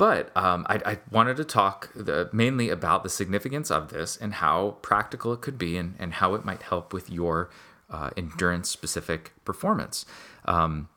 [0.00, 4.32] But um, I, I, wanted to talk the, mainly about the significance of this and
[4.32, 7.50] how practical it could be and, and how it might help with your
[7.90, 10.06] uh, endurance specific performance.
[10.46, 10.88] Um,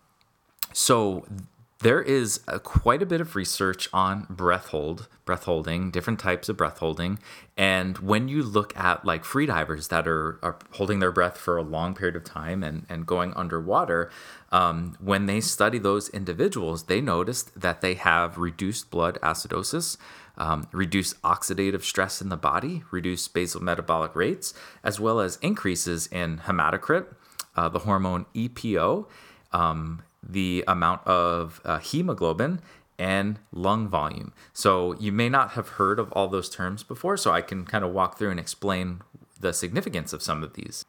[0.71, 1.25] so
[1.83, 6.47] there is a, quite a bit of research on breath hold, breath holding, different types
[6.47, 7.19] of breath holding.
[7.57, 11.61] And when you look at like freedivers that are, are holding their breath for a
[11.61, 14.09] long period of time and, and going underwater,
[14.51, 19.97] um, when they study those individuals, they noticed that they have reduced blood acidosis,
[20.37, 26.07] um, reduced oxidative stress in the body, reduced basal metabolic rates, as well as increases
[26.07, 27.07] in hematocrit,
[27.57, 29.05] uh, the hormone EPO.
[29.51, 32.61] Um, the amount of uh, hemoglobin
[32.97, 34.33] and lung volume.
[34.53, 37.83] So you may not have heard of all those terms before, so I can kind
[37.83, 39.01] of walk through and explain
[39.39, 40.85] the significance of some of these.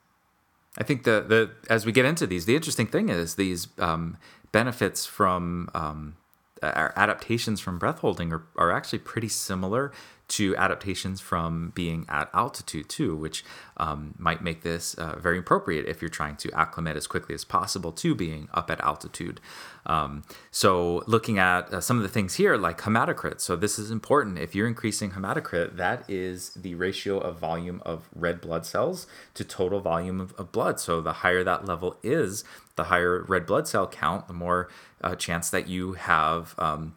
[0.76, 4.16] I think the the as we get into these, the interesting thing is these um,
[4.52, 6.16] benefits from um,
[6.62, 9.92] our adaptations from breath holding are, are actually pretty similar
[10.36, 13.44] to adaptations from being at altitude too, which
[13.76, 17.44] um, might make this uh, very appropriate if you're trying to acclimate as quickly as
[17.44, 19.40] possible to being up at altitude.
[19.86, 23.40] Um, so, looking at uh, some of the things here, like hematocrit.
[23.40, 24.38] So, this is important.
[24.38, 29.44] If you're increasing hematocrit, that is the ratio of volume of red blood cells to
[29.44, 30.80] total volume of, of blood.
[30.80, 32.44] So, the higher that level is,
[32.76, 34.68] the higher red blood cell count, the more
[35.02, 36.54] uh, chance that you have.
[36.58, 36.94] Um,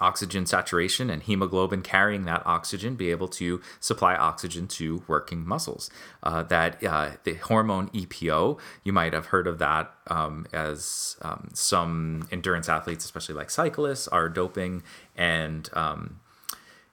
[0.00, 5.90] oxygen saturation and hemoglobin carrying that oxygen be able to supply oxygen to working muscles.
[6.22, 11.48] Uh, that uh, the hormone EPO, you might have heard of that um, as um,
[11.52, 14.82] some endurance athletes, especially like cyclists, are doping
[15.16, 16.20] and um,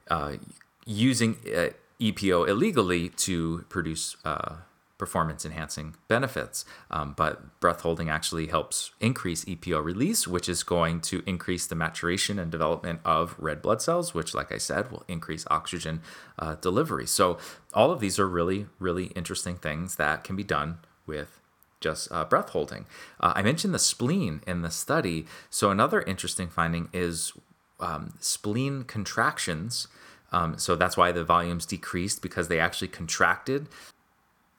[0.10, 0.34] uh,
[0.86, 4.56] using uh, EPO illegally to produce uh,
[5.04, 6.64] performance enhancing benefits.
[6.90, 11.76] Um, but breath holding actually helps increase EPO release, which is going to increase the
[11.76, 16.02] maturation and development of red blood cells, which, like I said, will increase oxygen
[16.40, 17.06] uh, delivery.
[17.06, 17.38] So,
[17.74, 21.42] all of these are really, really interesting things that can be done with
[21.82, 22.86] just uh, breath holding.
[23.20, 25.26] Uh, I mentioned the spleen in the study.
[25.50, 27.34] So, another interesting finding is
[27.82, 29.90] um, spleen contractions.
[30.32, 33.68] Um, so that's why the volumes decreased because they actually contracted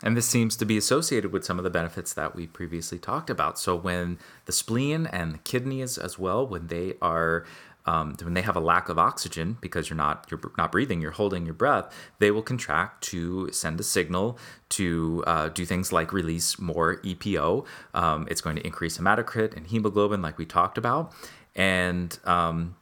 [0.04, 3.30] and this seems to be associated with some of the benefits that we previously talked
[3.30, 3.58] about.
[3.58, 7.44] So when the spleen and the kidneys as well, when they are
[7.86, 11.10] um, when they have a lack of oxygen because you're not you're not breathing, you're
[11.10, 14.38] holding your breath, they will contract to send a signal
[14.70, 17.66] to uh, do things like release more EPO.
[17.94, 21.12] Um, it's going to increase hematocrit and hemoglobin, like we talked about,
[21.54, 22.76] and um,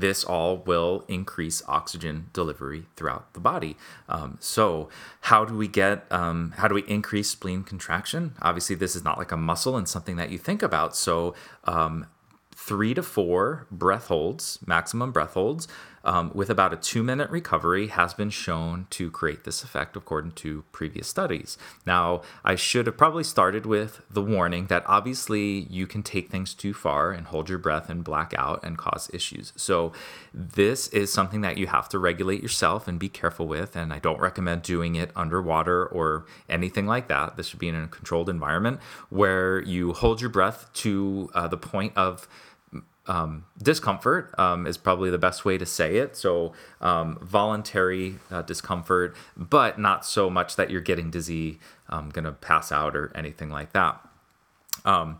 [0.00, 3.76] this all will increase oxygen delivery throughout the body.
[4.08, 4.88] Um, so,
[5.22, 8.34] how do we get, um, how do we increase spleen contraction?
[8.40, 10.96] Obviously, this is not like a muscle and something that you think about.
[10.96, 11.34] So,
[11.64, 12.06] um,
[12.54, 15.68] three to four breath holds, maximum breath holds,
[16.08, 20.32] um, with about a two minute recovery has been shown to create this effect according
[20.32, 21.58] to previous studies.
[21.84, 26.54] Now, I should have probably started with the warning that obviously you can take things
[26.54, 29.52] too far and hold your breath and black out and cause issues.
[29.54, 29.92] So,
[30.32, 33.76] this is something that you have to regulate yourself and be careful with.
[33.76, 37.36] And I don't recommend doing it underwater or anything like that.
[37.36, 41.58] This should be in a controlled environment where you hold your breath to uh, the
[41.58, 42.26] point of
[43.08, 46.16] um, discomfort um, is probably the best way to say it.
[46.16, 52.24] So, um, voluntary uh, discomfort, but not so much that you're getting dizzy, um, going
[52.24, 54.00] to pass out, or anything like that.
[54.84, 55.18] Um,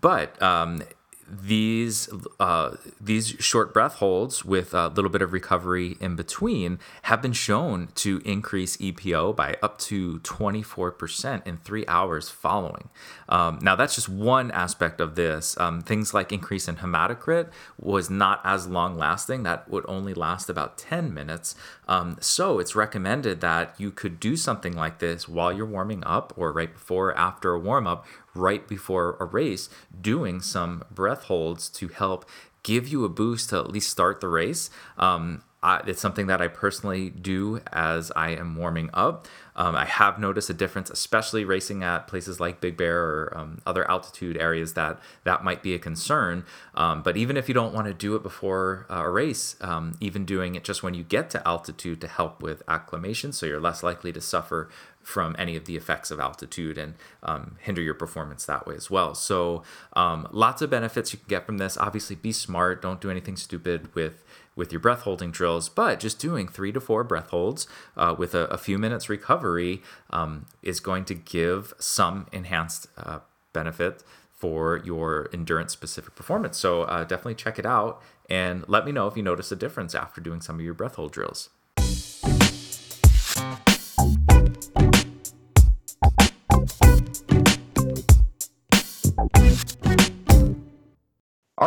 [0.00, 0.82] but um,
[1.28, 2.08] these
[2.38, 7.32] uh, these short breath holds with a little bit of recovery in between have been
[7.32, 12.88] shown to increase EPO by up to 24% in three hours following.
[13.28, 15.58] Um, now that's just one aspect of this.
[15.58, 19.42] Um, things like increase in hematocrit was not as long lasting.
[19.42, 21.54] That would only last about 10 minutes.
[21.88, 26.32] Um, so it's recommended that you could do something like this while you're warming up
[26.36, 29.68] or right before or after a warm up right before a race
[30.00, 32.28] doing some breath holds to help
[32.62, 34.70] give you a boost to at least start the race.
[34.98, 39.26] Um, I, it's something that I personally do as I am warming up.
[39.56, 43.62] Um, I have noticed a difference, especially racing at places like Big Bear or um,
[43.64, 46.44] other altitude areas that that might be a concern.
[46.74, 49.96] Um, but even if you don't want to do it before uh, a race, um,
[50.00, 53.60] even doing it just when you get to altitude to help with acclimation, so you're
[53.60, 54.68] less likely to suffer
[55.04, 58.90] from any of the effects of altitude and um, hinder your performance that way as
[58.90, 59.14] well.
[59.14, 59.62] So,
[59.94, 61.76] um, lots of benefits you can get from this.
[61.76, 62.82] Obviously, be smart.
[62.82, 64.24] Don't do anything stupid with
[64.56, 68.36] with your breath holding drills, but just doing three to four breath holds uh, with
[68.36, 73.18] a, a, few minutes recovery um, is going to give some enhanced uh,
[73.52, 76.56] benefit for your endurance specific performance.
[76.58, 79.94] So uh, definitely check it out and let me know if you notice a difference
[79.94, 81.50] after doing some of your breath hold drills.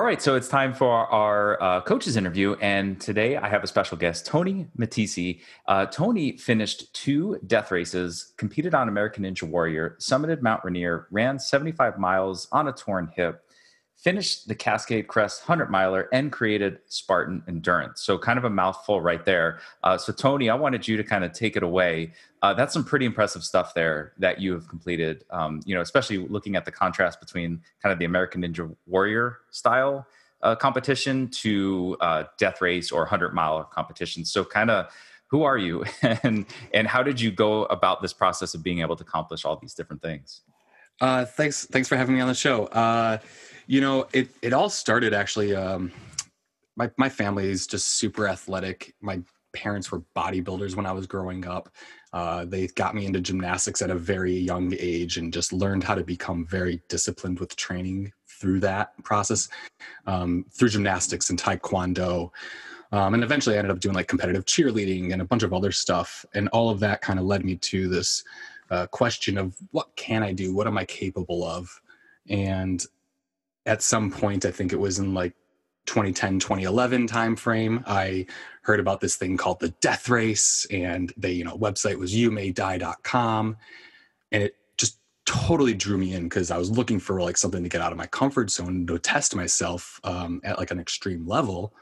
[0.08, 3.98] Right, so it's time for our uh, coaches interview, and today I have a special
[3.98, 5.42] guest, Tony Matesi.
[5.66, 11.40] Uh, Tony finished two death races, competed on American Ninja Warrior, summited Mount Rainier, ran
[11.40, 13.47] 75 miles on a torn hip,
[13.98, 18.02] finished the Cascade Crest 100 miler, and created Spartan Endurance.
[18.02, 19.60] So, kind of a mouthful right there.
[19.84, 22.14] Uh, so, Tony, I wanted you to kind of take it away.
[22.42, 25.26] Uh, that's some pretty impressive stuff there that you have completed.
[25.32, 29.40] Um, you know, especially looking at the contrast between kind of the American Ninja Warrior
[29.50, 30.08] style
[30.44, 34.24] uh, competition to uh, death race or 100 mile competition.
[34.24, 34.92] So, kind of
[35.30, 35.84] who are you
[36.24, 39.58] and and how did you go about this process of being able to accomplish all
[39.58, 40.42] these different things
[41.02, 43.18] uh, thanks thanks for having me on the show uh,
[43.68, 45.56] you know, it it all started actually.
[45.56, 45.92] Um,
[46.76, 48.96] my my family is just super athletic.
[49.02, 49.22] My
[49.54, 51.70] parents were bodybuilders when I was growing up.
[52.14, 55.96] Uh, they got me into gymnastics at a very young age and just learned how
[55.96, 59.50] to become very disciplined with training through that process,
[60.06, 62.30] um, through gymnastics and taekwondo.
[62.92, 65.72] Um, and eventually I ended up doing like competitive cheerleading and a bunch of other
[65.72, 66.26] stuff.
[66.34, 68.24] And all of that kind of led me to this
[68.70, 70.54] uh, question of what can I do?
[70.54, 71.82] What am I capable of?
[72.30, 72.86] And
[73.68, 75.34] at some point, I think it was in like
[75.88, 78.26] 2010 2011 timeframe i
[78.62, 83.56] heard about this thing called the death race and the you know website was youmaydie.com
[84.34, 87.70] and it just totally drew me in because i was looking for like something to
[87.70, 91.74] get out of my comfort zone to test myself um, at like an extreme level.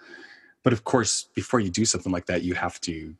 [0.63, 3.15] But of course before you do something like that you have to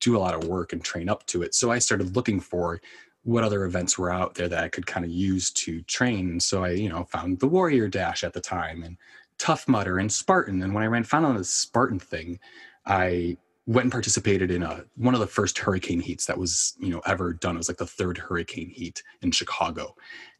[0.00, 1.54] do a lot of work and train up to it.
[1.54, 2.80] So i started looking for
[3.26, 6.38] what other events were out there that I could kind of use to train.
[6.38, 8.96] So I, you know, found the Warrior Dash at the time and
[9.36, 10.62] Tough Mudder and Spartan.
[10.62, 12.38] And when I ran found on the Spartan thing,
[12.86, 13.36] I
[13.66, 17.00] went and participated in a one of the first hurricane heats that was, you know,
[17.04, 17.56] ever done.
[17.56, 19.96] It was like the third hurricane heat in Chicago.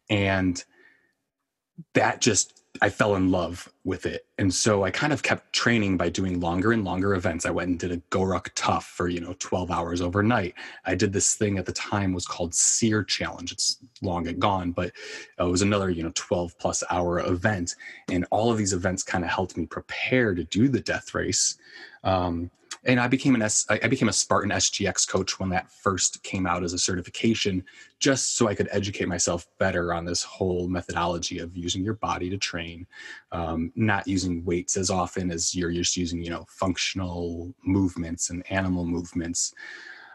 [0.09, 0.63] And
[1.95, 4.27] that just I fell in love with it.
[4.39, 7.47] And so I kind of kept training by doing longer and longer events.
[7.47, 10.55] I went and did a GORUCK Tough for, you know, 12 hours overnight.
[10.85, 13.53] I did this thing at the time was called SEER Challenge.
[13.53, 14.93] It's long gone, but
[15.39, 17.75] it was another, you know, 12 plus hour event.
[18.11, 21.57] And all of these events kind of helped me prepare to do the death race.
[22.05, 22.51] Um,
[22.87, 26.47] and I became an S, I became a Spartan SGX coach when that first came
[26.47, 27.65] out as a certification,
[27.99, 32.31] just so I could educate myself better on this whole methodology of using your body
[32.31, 32.87] to train,
[33.33, 38.51] um, not using weights as often as you're just using, you know, functional movements and
[38.51, 39.53] animal movements.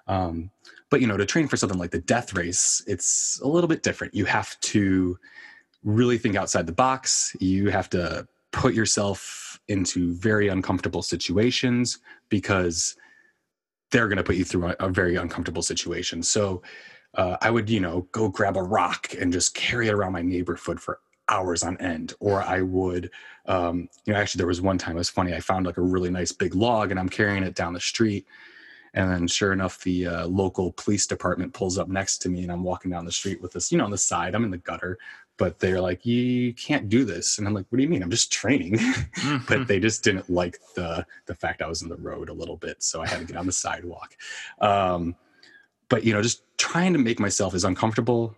[0.08, 0.50] Um,
[0.90, 3.84] but you know, to train for something like the death race, it's a little bit
[3.84, 4.16] different.
[4.16, 5.20] You have to
[5.84, 7.36] really think outside the box.
[7.40, 9.41] You have to put yourself
[9.72, 12.96] into very uncomfortable situations because
[13.92, 16.24] they're going to put you through a, a, very uncomfortable situation.
[16.24, 16.62] So
[17.16, 20.22] uh, I would, you know, go grab a rock and just carry it around my
[20.22, 22.14] neighborhood for hours on end.
[22.20, 23.12] Or I would,
[23.46, 25.34] um, you know, actually, there was one time it was funny.
[25.34, 28.26] I found like a really nice big log and I'm carrying it down the street.
[28.94, 32.52] And then, sure enough, the uh, local police department pulls up next to me, and
[32.52, 34.36] I'm walking down the street with this, you know, on the side.
[34.36, 34.98] I'm in the gutter,
[35.42, 37.40] but they're like, you can't do this.
[37.40, 38.04] And I'm like, what do you mean?
[38.04, 38.78] I'm just training.
[39.22, 39.46] Mm-hmm.
[39.48, 42.58] but they just didn't like the the fact I was in the road a little
[42.58, 42.82] bit.
[42.82, 44.16] So I had to get on the sidewalk.
[44.60, 45.16] Um,
[45.90, 48.36] but you know, just trying to make myself as uncomfortable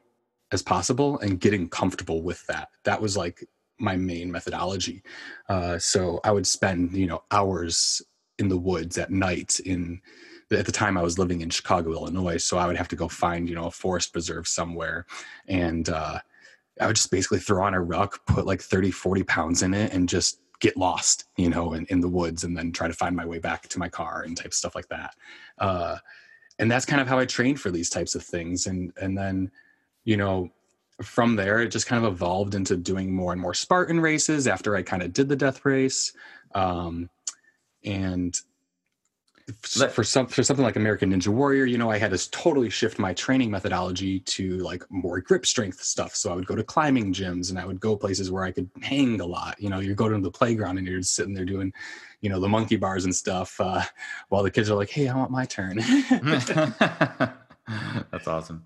[0.51, 2.69] as possible and getting comfortable with that.
[2.83, 3.47] That was like
[3.79, 5.03] my main methodology.
[5.47, 8.01] Uh, so I would spend, you know, hours
[8.39, 10.01] in the woods at night in
[10.51, 12.37] at the time I was living in Chicago, Illinois.
[12.37, 15.05] So I would have to go find, you know, a forest preserve somewhere
[15.47, 16.19] and uh,
[16.79, 19.93] I would just basically throw on a ruck, put like 30, 40 pounds in it
[19.93, 23.15] and just get lost, you know, in, in the woods and then try to find
[23.15, 25.15] my way back to my car and type stuff like that.
[25.59, 25.97] Uh,
[26.59, 28.67] and that's kind of how I trained for these types of things.
[28.67, 29.51] And, and then,
[30.05, 30.49] you know,
[31.01, 34.75] from there, it just kind of evolved into doing more and more Spartan races after
[34.75, 36.13] I kind of did the death race.
[36.55, 37.09] Um,
[37.83, 38.39] and
[39.61, 42.97] for some for something like American Ninja Warrior, you know, I had to totally shift
[42.97, 46.15] my training methodology to like more grip strength stuff.
[46.15, 48.69] So I would go to climbing gyms and I would go places where I could
[48.81, 49.61] hang a lot.
[49.61, 51.73] You know, you go to the playground and you're just sitting there doing,
[52.21, 53.81] you know, the monkey bars and stuff, uh,
[54.29, 55.77] while the kids are like, "Hey, I want my turn."
[58.11, 58.63] That's awesome.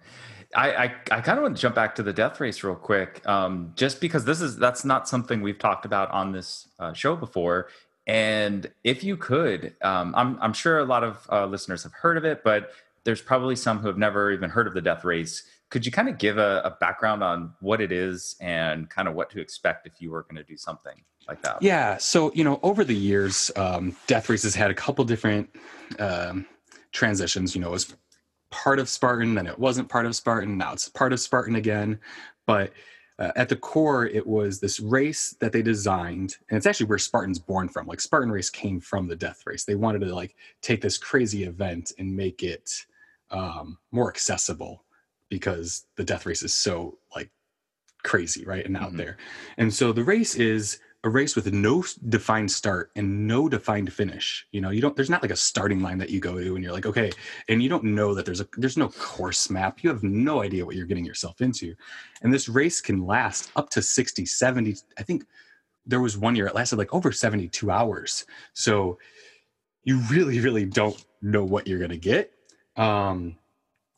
[0.55, 3.27] I, I, I kind of want to jump back to the death race real quick,
[3.27, 7.15] um, just because this is that's not something we've talked about on this uh, show
[7.15, 7.67] before.
[8.07, 12.17] And if you could, um, I'm, I'm sure a lot of uh, listeners have heard
[12.17, 12.71] of it, but
[13.03, 15.43] there's probably some who have never even heard of the death race.
[15.69, 19.13] Could you kind of give a, a background on what it is and kind of
[19.13, 20.93] what to expect if you were going to do something
[21.27, 21.61] like that?
[21.61, 21.97] Yeah.
[21.97, 25.49] So, you know, over the years, um, Death Race has had a couple different
[25.99, 26.45] um,
[26.93, 27.53] transitions.
[27.53, 27.95] You know, it was
[28.51, 30.57] part of Spartan, then it wasn't part of Spartan.
[30.57, 31.99] Now it's part of Spartan again.
[32.45, 32.71] But
[33.19, 36.99] uh, at the core, it was this race that they designed, and it's actually where
[36.99, 37.87] Spartan's born from.
[37.87, 39.63] Like Spartan race came from the Death Race.
[39.63, 42.85] They wanted to like take this crazy event and make it
[43.31, 44.83] um, more accessible
[45.29, 47.31] because the Death Race is so like
[48.03, 48.97] crazy, right, and out mm-hmm.
[48.97, 49.17] there.
[49.57, 54.45] And so the race is a race with no defined start and no defined finish.
[54.51, 56.63] You know, you don't there's not like a starting line that you go to and
[56.63, 57.11] you're like, okay,
[57.49, 59.83] and you don't know that there's a there's no course map.
[59.83, 61.75] You have no idea what you're getting yourself into.
[62.21, 65.25] And this race can last up to 60, 70, I think
[65.85, 68.25] there was one year it lasted like over 72 hours.
[68.53, 68.97] So
[69.83, 72.33] you really really don't know what you're going to get.
[72.75, 73.37] Um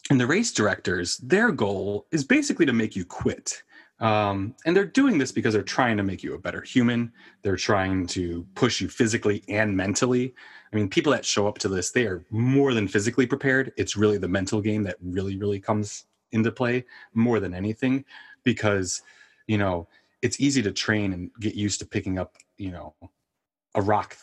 [0.10, 3.62] and the race directors, their goal is basically to make you quit
[4.00, 7.12] um, and they're doing this because they're trying to make you a better human.
[7.42, 10.34] They're trying to push you physically and mentally.
[10.72, 13.74] I mean, people that show up to this, they are more than physically prepared.
[13.76, 18.06] It's really the mental game that really, really comes into play more than anything
[18.44, 19.02] because,
[19.48, 19.88] you know,
[20.22, 22.94] it's easy to train and get used to picking up, you know,
[23.76, 24.16] a rock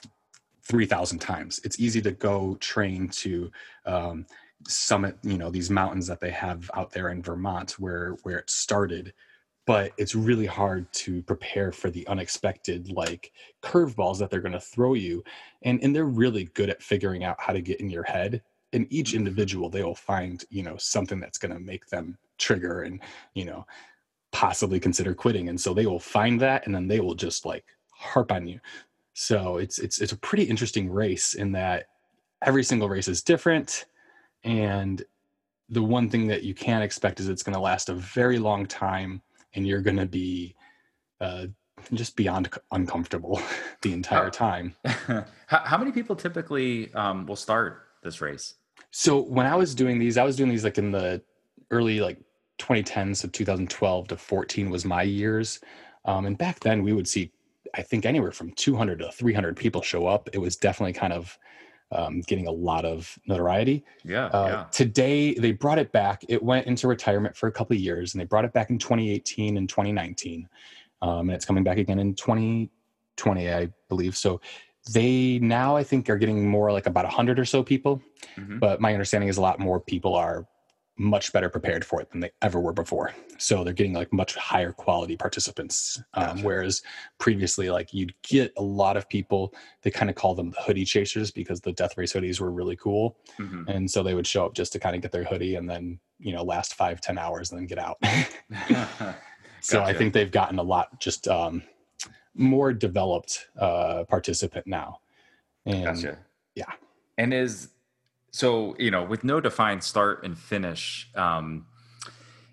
[0.63, 1.61] 3,000 times.
[1.65, 3.51] It's easy to go train to,
[3.85, 4.27] um,
[4.67, 8.49] summit you know these mountains that they have out there in vermont where where it
[8.49, 9.13] started
[9.67, 14.61] but it's really hard to prepare for the unexpected like curveballs that they're going to
[14.61, 15.23] throw you
[15.63, 18.43] and and they're really good at figuring out how to get in your head
[18.73, 19.19] in each mm-hmm.
[19.19, 23.01] individual they will find you know something that's going to make them trigger and
[23.35, 23.67] you know
[24.33, 27.65] possibly consider quitting and so they will find that and then they will just like
[27.91, 28.61] harp on you
[29.15, 31.89] so it's it's it's a pretty interesting race in that
[32.45, 33.87] every single race is different
[34.45, 35.05] and
[35.71, 38.67] the one thing that you can't expect is it's going to last a very long
[38.67, 39.23] time
[39.57, 40.55] and you're going to be
[41.21, 41.47] uh,
[41.93, 43.41] just beyond uncomfortable
[43.83, 44.75] the entire time.
[45.47, 48.55] how, many people typically um, will start this race?
[48.91, 51.23] So when I was doing these, I was doing these like in the
[51.71, 52.19] early like
[52.59, 55.61] 2010s, so 2012 to 14 was my years.
[56.05, 57.33] Um, and back then we would see,
[57.75, 60.29] I think anywhere from 200 to 300 people show up.
[60.33, 61.37] It was definitely kind of
[61.93, 63.85] um, getting a lot of notoriety.
[64.05, 66.25] Yeah, uh, yeah, Today they brought it back.
[66.29, 68.79] It went into retirement for a couple of years, and they brought it back in
[68.79, 70.49] 2018 and 2019,
[71.03, 74.17] um, and it's coming back again in 2020, I believe.
[74.17, 74.41] So
[74.93, 78.03] they now I think are getting more like about 100 or so people,
[78.37, 78.59] mm-hmm.
[78.59, 80.47] but my understanding is a lot more people are
[80.99, 83.13] much better prepared for it than they ever were before.
[83.39, 86.03] So they're getting like much higher quality participants.
[86.15, 86.43] Um, gotcha.
[86.43, 86.83] Whereas
[87.19, 90.85] previously, like you'd get a lot of people, they kind of call them the hoodie
[90.85, 93.19] chasers because the death race hoodies were really cool.
[93.39, 93.69] Mm-hmm.
[93.69, 95.99] And so they would show up just to kind of get their hoodie and then,
[96.19, 97.99] you know, last five ten hours and then get out.
[99.61, 101.63] so I think they've gotten a lot just um,
[102.35, 105.01] more developed uh, participant now.
[105.67, 106.19] And gotcha.
[106.55, 106.73] yeah.
[107.19, 107.71] And is
[108.37, 111.67] so you know with no defined start and finish um,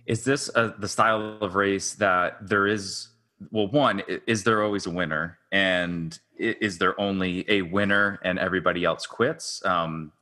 [0.06, 3.10] is this a, the style of race that there is
[3.52, 5.38] well one is there always a winner?
[5.52, 9.64] And is there only a winner and everybody else quits?
[9.66, 10.14] Um,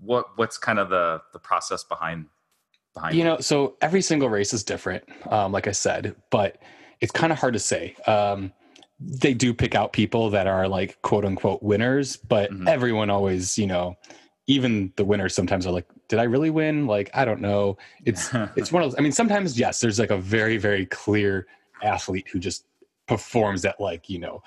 [0.00, 2.26] what what's kind of the the process behind
[2.94, 6.56] behind you know so every single race is different um, like i said but
[7.00, 7.94] it's kind of hard to say.
[8.06, 8.52] Um,
[8.98, 12.68] they do pick out people that are like quote unquote winners but mm-hmm.
[12.68, 13.96] everyone always you know
[14.50, 16.88] even the winners sometimes are like, did I really win?
[16.88, 17.78] Like, I don't know.
[18.04, 18.98] It's it's one of those.
[18.98, 21.46] I mean, sometimes yes, there's like a very very clear
[21.82, 22.66] athlete who just
[23.06, 24.42] performs at like you know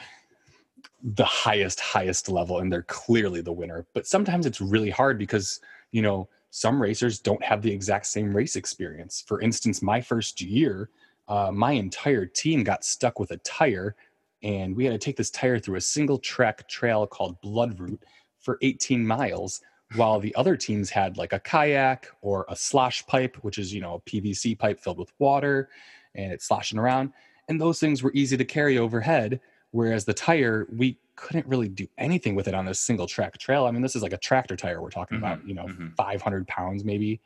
[1.01, 3.85] the highest highest level and they're clearly the winner.
[3.93, 8.35] But sometimes it's really hard because you know some racers don't have the exact same
[8.35, 9.23] race experience.
[9.25, 10.89] For instance, my first year,
[11.29, 13.95] uh, my entire team got stuck with a tire,
[14.43, 17.99] and we had to take this tire through a single track trail called bloodroot
[18.41, 19.61] for 18 miles
[19.95, 23.81] while the other teams had like a kayak or a slosh pipe, which is, you
[23.81, 25.69] know, a PVC pipe filled with water
[26.15, 27.11] and it's sloshing around.
[27.49, 29.39] And those things were easy to carry overhead.
[29.71, 33.65] Whereas the tire, we couldn't really do anything with it on this single track trail.
[33.65, 35.89] I mean, this is like a tractor tire we're talking mm-hmm, about, you know, mm-hmm.
[35.95, 37.19] 500 pounds maybe.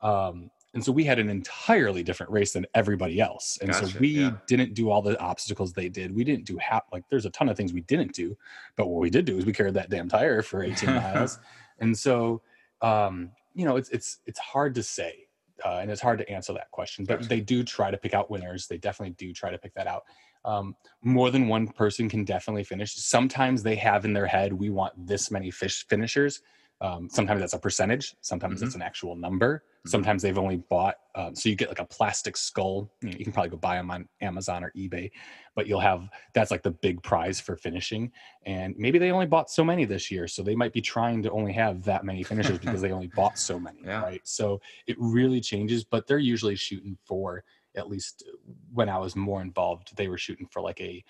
[0.00, 3.58] Um, and so we had an entirely different race than everybody else.
[3.60, 4.32] And gotcha, so we yeah.
[4.46, 6.14] didn't do all the obstacles they did.
[6.14, 8.36] We didn't do half, like, there's a ton of things we didn't do.
[8.76, 11.38] But what we did do is we carried that damn tire for 18 miles.
[11.82, 12.40] And so,
[12.80, 15.26] um, you know, it's it's it's hard to say,
[15.64, 17.04] uh, and it's hard to answer that question.
[17.04, 18.66] But they do try to pick out winners.
[18.68, 20.04] They definitely do try to pick that out.
[20.44, 22.94] Um, more than one person can definitely finish.
[22.94, 26.40] Sometimes they have in their head, we want this many fish finishers.
[26.82, 28.16] Um, sometimes that's a percentage.
[28.22, 28.66] Sometimes Mhm.
[28.66, 29.62] it's an actual number.
[29.86, 29.90] Mhm.
[29.90, 30.96] Sometimes they've only bought.
[31.14, 32.92] Um, so you get like a plastic skull.
[33.00, 35.12] You, know, you can probably go buy them on Amazon or eBay,
[35.54, 38.10] but you'll have that's like the big prize for finishing.
[38.46, 41.30] And maybe they only bought so many this year, so they might be trying to
[41.30, 43.78] only have that many finishers because they only bought so many.
[43.84, 44.02] Yeah.
[44.02, 44.26] Right.
[44.26, 47.44] So it really changes, but they're usually shooting for
[47.76, 48.24] at least
[48.72, 51.02] when I was more involved, they were shooting for like a,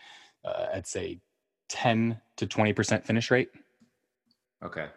[0.45, 1.19] uh, I'd say,
[1.69, 3.51] ten to twenty percent finish rate.
[4.63, 4.89] Okay.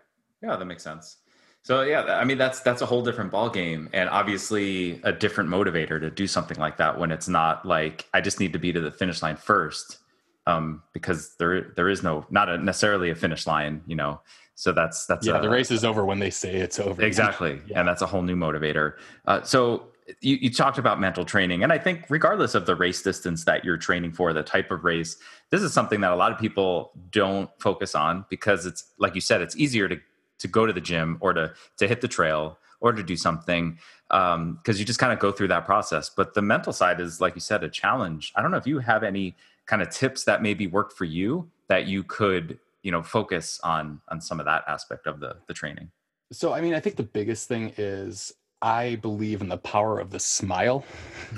[0.46, 1.18] Yeah, that makes sense.
[1.64, 5.50] So yeah, I mean that's that's a whole different ball game, and obviously a different
[5.50, 8.72] motivator to do something like that when it's not like I just need to be
[8.72, 9.98] to the finish line first,
[10.46, 14.22] um, because there there is no not a, necessarily a finish line, you know.
[14.54, 17.02] So that's that's yeah, a- the race is over when they say it's over.
[17.02, 17.80] exactly, Yeah.
[17.80, 18.98] and that's a whole new motivator.
[19.26, 19.88] Uh, so
[20.22, 23.66] you, you talked about mental training, and I think regardless of the race distance that
[23.66, 25.18] you're training for, the type of race,
[25.50, 29.22] this is something that a lot of people don't focus on because it's like you
[29.22, 29.98] said, it's easier to
[30.40, 33.78] to go to the gym or to to hit the trail or to do something
[34.10, 36.10] because you just kind of go through that process.
[36.10, 38.32] But the mental side is, like you said, a challenge.
[38.36, 41.50] I don't know if you have any kind of tips that maybe worked for you
[41.68, 45.54] that you could you know focus on on some of that aspect of the the
[45.54, 45.92] training.
[46.32, 50.10] So, I mean, I think the biggest thing is I believe in the power of
[50.10, 50.84] the smile.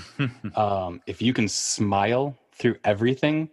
[0.56, 3.50] um, if you can smile through everything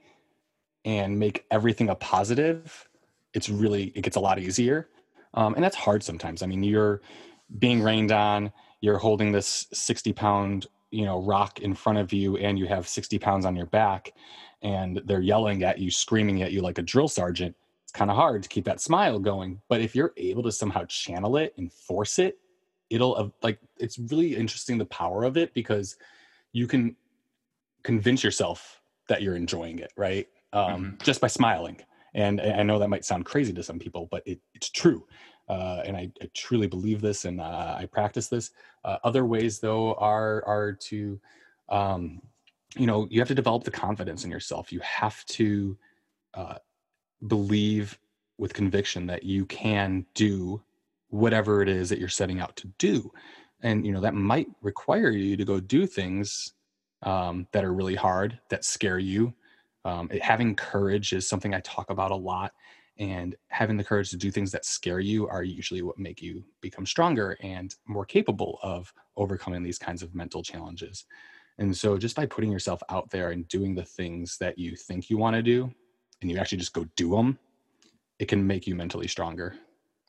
[0.85, 2.89] and make everything a positive,
[3.33, 4.89] it's really, it gets a lot easier.
[5.35, 6.43] Um, and that's hard sometimes.
[6.43, 7.03] I mean, you're
[7.59, 12.37] being rained on, you're holding this 60 pound, you know, rock in front of you,
[12.37, 14.12] and you have 60 pounds on your back,
[14.62, 17.55] and they're yelling at you, screaming at you like a drill sergeant.
[17.82, 20.85] It's kind of hard to keep that smile going but if you're able to somehow
[20.87, 22.39] channel it and force it
[22.91, 25.97] it'll like it's really interesting the power of it because
[26.53, 26.97] you can
[27.82, 30.28] convince yourself that you're enjoying it right?
[30.53, 31.80] Um, just by smiling
[32.15, 35.07] and i know that might sound crazy to some people but it, it's true.
[35.47, 38.51] Uh, and I, I truly believe this and uh, i practice this.
[38.85, 41.21] Uh, other ways though are are to
[41.69, 42.21] um,
[42.77, 44.73] you know you have to develop the confidence in yourself.
[44.73, 45.77] You have to
[46.35, 46.57] uh,
[47.27, 47.99] believe
[48.39, 50.62] with conviction that you can do
[51.09, 53.11] whatever it is that you're setting out to do.
[53.62, 56.53] And you know that might require you to go do things
[57.03, 59.35] um, that are really hard that scare you
[59.85, 62.53] um, it- having courage is something i talk about a lot
[62.99, 66.45] and having the courage to do things that scare you are usually what make you
[66.61, 71.07] become stronger and more capable of overcoming these kinds of mental challenges
[71.59, 75.09] and so just by putting yourself out there and doing the things that you think
[75.09, 75.72] you want to do
[76.20, 77.39] and you actually just go do them,
[78.18, 79.55] it can make you mentally stronger.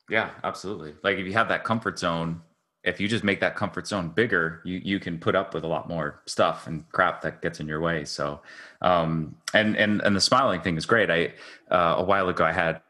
[0.08, 0.94] Yeah, absolutely.
[1.02, 2.40] Like if you have that comfort zone,
[2.86, 5.66] if you just make that comfort zone bigger, you you can put up with a
[5.66, 8.04] lot more stuff and crap that gets in your way.
[8.04, 8.40] So,
[8.80, 11.10] um, and and and the smiling thing is great.
[11.10, 11.32] I
[11.74, 12.80] uh, a while ago I had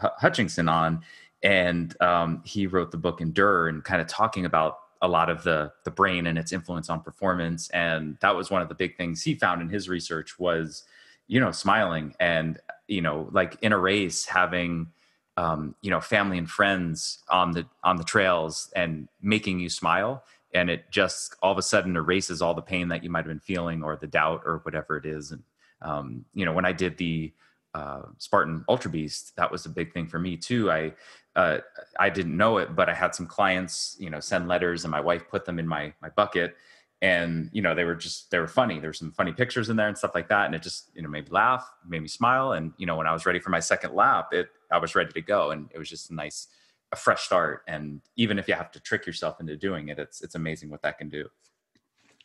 [0.00, 1.02] Hutchinson on,
[1.42, 5.42] and um, he wrote the book Endure and kind of talking about a lot of
[5.42, 7.70] the the brain and its influence on performance.
[7.70, 10.84] And that was one of the big things he found in his research was,
[11.28, 14.88] you know, smiling and you know, like in a race having
[15.36, 20.24] um, you know family and friends on the on the trails and making you smile.
[20.54, 23.26] And it just all of a sudden erases all the pain that you might have
[23.26, 25.32] been feeling or the doubt or whatever it is.
[25.32, 25.42] And
[25.82, 27.32] um, you know when i did the
[27.74, 30.70] uh, spartan ultra beast that was a big thing for me too.
[30.70, 30.92] I
[31.34, 31.58] uh,
[31.98, 35.00] i didn't know it but i had some clients you know send letters and my
[35.00, 36.56] wife put them in my my bucket.
[37.02, 38.80] And you know they were just they were funny.
[38.80, 40.46] There were some funny pictures in there and stuff like that.
[40.46, 42.52] And it just you know made me laugh made me smile.
[42.52, 45.12] And you know when i was ready for my second lap it i was ready
[45.12, 46.48] to go and it was just a nice
[46.92, 50.22] a fresh start and even if you have to trick yourself into doing it it's
[50.22, 51.28] it's amazing what that can do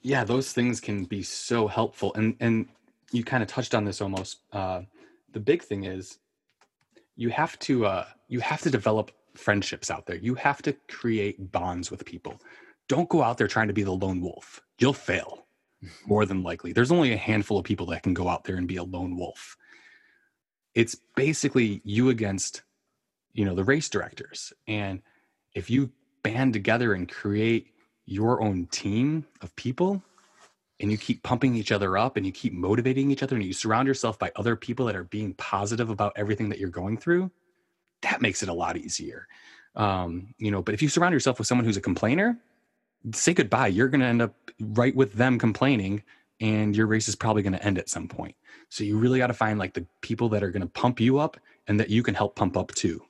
[0.01, 2.13] Yeah, those things can be so helpful.
[2.15, 2.67] And and
[3.11, 4.39] you kind of touched on this almost.
[4.51, 4.81] Uh,
[5.31, 6.17] the big thing is
[7.15, 10.17] you have to uh, you have to develop friendships out there.
[10.17, 12.41] You have to create bonds with people.
[12.87, 14.61] Don't go out there trying to be the lone wolf.
[14.79, 15.45] You'll fail
[16.05, 16.73] more than likely.
[16.73, 19.15] There's only a handful of people that can go out there and be a lone
[19.15, 19.55] wolf.
[20.76, 22.61] It's basically you against,
[23.34, 24.53] you know, the race directors.
[24.67, 25.01] And
[25.53, 25.91] if you
[26.24, 27.67] band together and create
[28.05, 30.01] your own team of people
[30.80, 33.53] and you keep pumping each other up and you keep motivating each other and you
[33.53, 37.30] surround yourself by other people that are being positive about everything that you're going through,
[38.01, 39.28] that makes it a lot easier.
[39.76, 42.38] Um, you know, but if you surround yourself with someone who's a complainer,
[43.13, 43.67] say goodbye.
[43.67, 46.03] You're going to end up right with them complaining,
[46.41, 48.35] and your race is probably going to end at some point.
[48.69, 51.19] So you really got to find like the people that are going to pump you
[51.19, 51.37] up
[51.67, 53.01] and that you can help pump up too.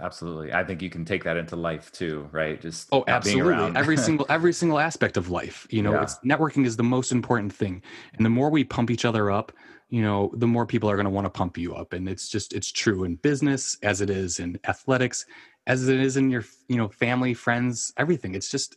[0.00, 3.72] absolutely i think you can take that into life too right just Oh, absolutely.
[3.76, 5.66] every single every single aspect of life.
[5.70, 6.02] You know, Yeah.
[6.02, 7.80] it's networking is the most important thing.
[8.14, 9.52] And the more we pump each other up,
[9.88, 12.28] you know the more people are going to want to pump you up and it's
[12.28, 15.26] just it's true in business as it is in athletics
[15.68, 18.76] as it is in your you know family friends everything it's just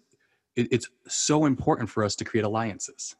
[0.56, 3.16] it, it's so important for us to create alliances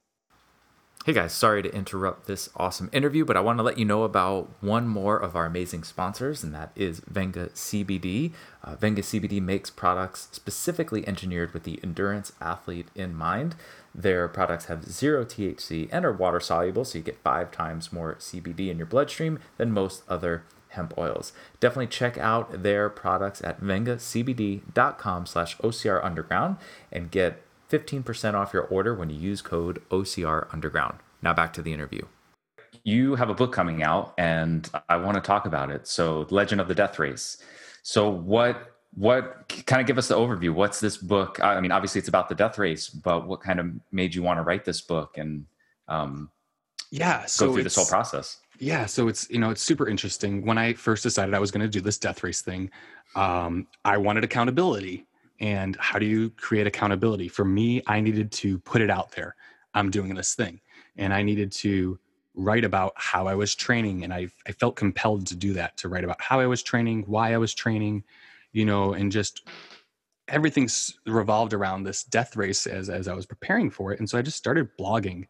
[1.08, 4.04] Hey guys, sorry to interrupt this awesome interview, but I want to let you know
[4.04, 8.34] about one more of our amazing sponsors, and that is Venga CBD.
[8.62, 13.56] Uh, Venga CBD makes products specifically engineered with the endurance athlete in mind.
[13.96, 18.16] Their products have zero THC and are water soluble, so you get five times more
[18.16, 21.32] CBD in your bloodstream than most other hemp oils.
[21.62, 26.58] Definitely check out their products at vengacbd.com slash OCR underground
[26.92, 31.00] and get 15% off your order when you use code OCR Underground.
[31.22, 32.04] Now back to the interview.
[32.84, 35.88] You have a book coming out and I want to talk about it.
[35.88, 37.38] So, Legend of the Death Race.
[37.84, 40.54] So, what what kind of give us the overview?
[40.54, 41.44] What's this book?
[41.44, 44.40] I mean, obviously it's about the death race, but what kind of made you want
[44.40, 45.46] to write this book and
[45.88, 46.32] um,
[46.90, 48.38] yeah, so go through this whole process?
[48.60, 50.46] Yeah, so it's you know it's super interesting.
[50.46, 52.72] When I first decided I was going to do this death race thing,
[53.16, 55.06] um, I wanted accountability
[55.40, 57.28] and how do you create accountability?
[57.28, 59.36] For me i needed to put it out there.
[59.74, 60.62] I'm doing this thing
[60.98, 62.00] and i needed to
[62.36, 65.90] write about how i was training and i, I felt compelled to do that to
[65.90, 68.04] write about how i was training why i was training
[68.52, 69.48] you know and just
[70.28, 70.70] everything
[71.06, 74.22] revolved around this death race as, as i was preparing for it and so i
[74.22, 75.28] just started blogging.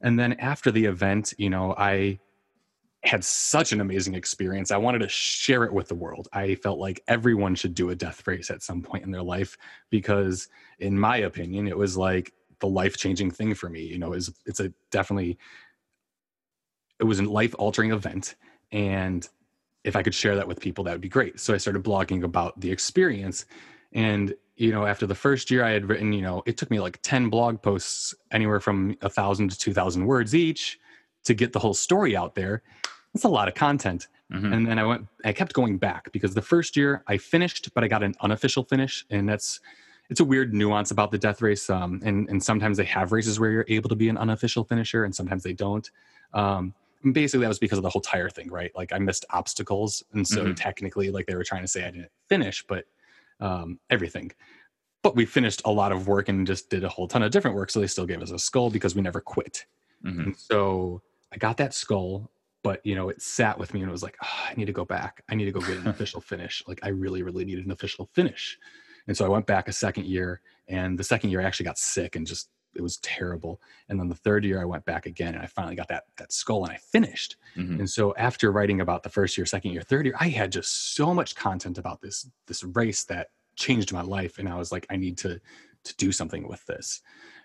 [0.00, 2.18] And then after the event you know i
[3.04, 4.70] had such an amazing experience.
[4.70, 6.28] I wanted to share it with the world.
[6.32, 9.56] I felt like everyone should do a death race at some point in their life
[9.88, 10.48] because,
[10.80, 13.82] in my opinion, it was like the life changing thing for me.
[13.82, 15.38] You know, it's it's a definitely
[16.98, 18.34] it was a life altering event,
[18.72, 19.28] and
[19.84, 21.38] if I could share that with people, that would be great.
[21.38, 23.46] So I started blogging about the experience,
[23.92, 26.80] and you know, after the first year, I had written, you know, it took me
[26.80, 30.80] like ten blog posts, anywhere from a thousand to two thousand words each
[31.28, 32.62] to get the whole story out there.
[33.14, 34.08] It's a lot of content.
[34.32, 34.52] Mm-hmm.
[34.52, 37.84] And then I went, I kept going back because the first year I finished, but
[37.84, 39.06] I got an unofficial finish.
[39.10, 39.60] And that's,
[40.10, 41.68] it's a weird nuance about the death race.
[41.68, 45.04] Um, and, and sometimes they have races where you're able to be an unofficial finisher
[45.04, 45.90] and sometimes they don't.
[46.32, 46.74] Um,
[47.12, 48.72] basically that was because of the whole tire thing, right?
[48.74, 50.02] Like I missed obstacles.
[50.12, 50.54] And so mm-hmm.
[50.54, 52.86] technically like they were trying to say I didn't finish, but
[53.40, 54.32] um, everything.
[55.02, 57.56] But we finished a lot of work and just did a whole ton of different
[57.56, 57.70] work.
[57.70, 59.66] So they still gave us a skull because we never quit.
[60.04, 60.20] Mm-hmm.
[60.20, 61.02] And so
[61.32, 62.30] I got that skull,
[62.62, 64.72] but you know, it sat with me and it was like, oh, I need to
[64.72, 65.22] go back.
[65.28, 66.62] I need to go get an official finish.
[66.66, 68.58] Like I really, really needed an official finish.
[69.06, 71.78] And so I went back a second year, and the second year I actually got
[71.78, 73.60] sick and just it was terrible.
[73.88, 76.32] And then the third year I went back again and I finally got that that
[76.32, 77.36] skull and I finished.
[77.56, 77.80] Mm-hmm.
[77.80, 80.94] And so after writing about the first year, second year, third year, I had just
[80.94, 84.38] so much content about this this race that changed my life.
[84.38, 85.40] And I was like, I need to
[85.84, 87.00] to do something with this.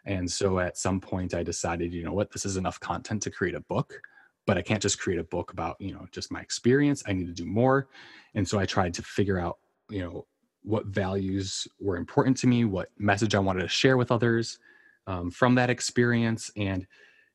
[0.05, 3.31] And so at some point I decided, you know what, this is enough content to
[3.31, 4.01] create a book,
[4.45, 7.03] but I can't just create a book about, you know, just my experience.
[7.07, 7.87] I need to do more.
[8.35, 10.25] And so I tried to figure out, you know,
[10.63, 14.59] what values were important to me, what message I wanted to share with others
[15.07, 16.51] um, from that experience.
[16.55, 16.87] And,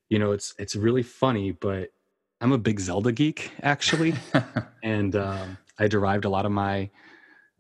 [0.08, 1.90] you know, it's it's really funny, but
[2.40, 4.14] I'm a big Zelda geek actually,
[4.82, 6.90] and um, I derived a lot of my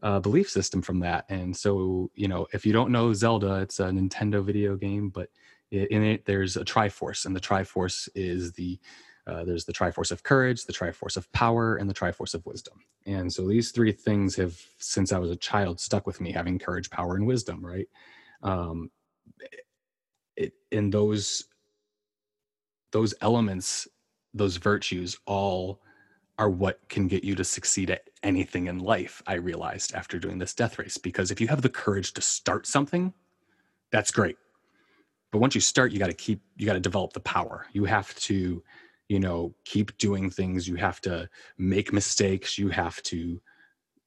[0.02, 1.24] uh, belief system from that.
[1.28, 5.28] And so, you know, if you don't know Zelda, it's a Nintendo video game, but
[5.70, 8.78] in it there's a Triforce, and the Triforce is the
[9.26, 12.80] uh, there's the Triforce of courage, the Triforce of power, and the Triforce of wisdom.
[13.04, 16.58] And so these three things have, since I was a child, stuck with me: having
[16.58, 17.64] courage, power, and wisdom.
[17.64, 17.88] Right?
[18.42, 18.90] Um,
[20.36, 21.44] it, and those
[22.92, 23.86] those elements,
[24.32, 25.82] those virtues, all
[26.38, 30.38] are what can get you to succeed at anything in life, I realized after doing
[30.38, 30.96] this death race.
[30.96, 33.12] Because if you have the courage to start something,
[33.90, 34.36] that's great.
[35.32, 37.66] But once you start, you got to keep, you got to develop the power.
[37.72, 38.62] You have to,
[39.08, 40.68] you know, keep doing things.
[40.68, 41.28] You have to
[41.58, 42.56] make mistakes.
[42.56, 43.40] You have to,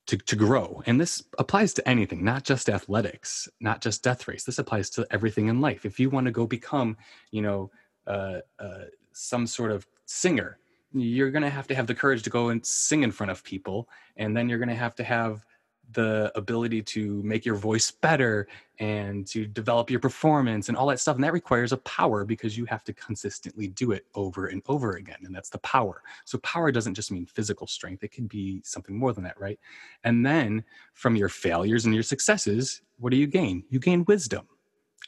[0.07, 0.81] to, to grow.
[0.85, 4.45] And this applies to anything, not just athletics, not just death race.
[4.45, 5.85] This applies to everything in life.
[5.85, 6.97] If you want to go become,
[7.29, 7.71] you know,
[8.07, 10.57] uh, uh, some sort of singer,
[10.93, 13.43] you're going to have to have the courage to go and sing in front of
[13.43, 13.87] people
[14.17, 15.45] and then you're going to have to have
[15.93, 18.47] the ability to make your voice better
[18.79, 22.57] and to develop your performance and all that stuff and that requires a power because
[22.57, 26.01] you have to consistently do it over and over again and that's the power.
[26.25, 29.59] So power doesn't just mean physical strength it can be something more than that right?
[30.03, 30.63] And then
[30.93, 33.63] from your failures and your successes what do you gain?
[33.69, 34.47] You gain wisdom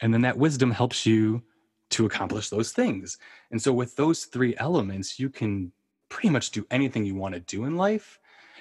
[0.02, 1.42] and then that wisdom helps you
[1.90, 3.18] to accomplish those things.
[3.50, 5.72] And so, with those three elements, you can
[6.08, 8.18] pretty much do anything you want to do in life.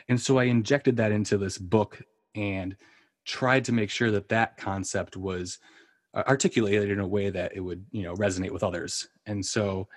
[0.10, 2.02] And so, I injected that into this book
[2.36, 2.76] and
[3.26, 5.60] tried to make sure that that concept was
[6.14, 9.08] uh, articulated in a way that it would, you know, resonate with others.
[9.26, 9.88] And so,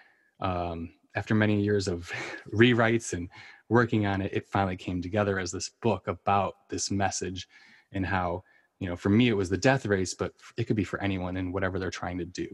[0.41, 2.13] um, after many years of
[2.55, 3.29] rewrites and
[3.69, 7.49] working on it, it finally came together as this book about this message
[7.93, 8.45] and how,
[8.79, 11.37] you know, for me, it was the death race, but it could be for anyone
[11.37, 12.47] and whatever they're trying to do.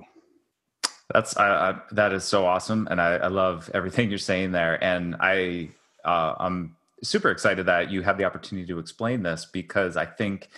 [1.13, 4.83] That's I, I, that is so awesome, and I, I, love everything you're saying there.
[4.83, 5.71] And I
[6.05, 10.49] uh, I'm super excited that you have the opportunity to explain this because I think,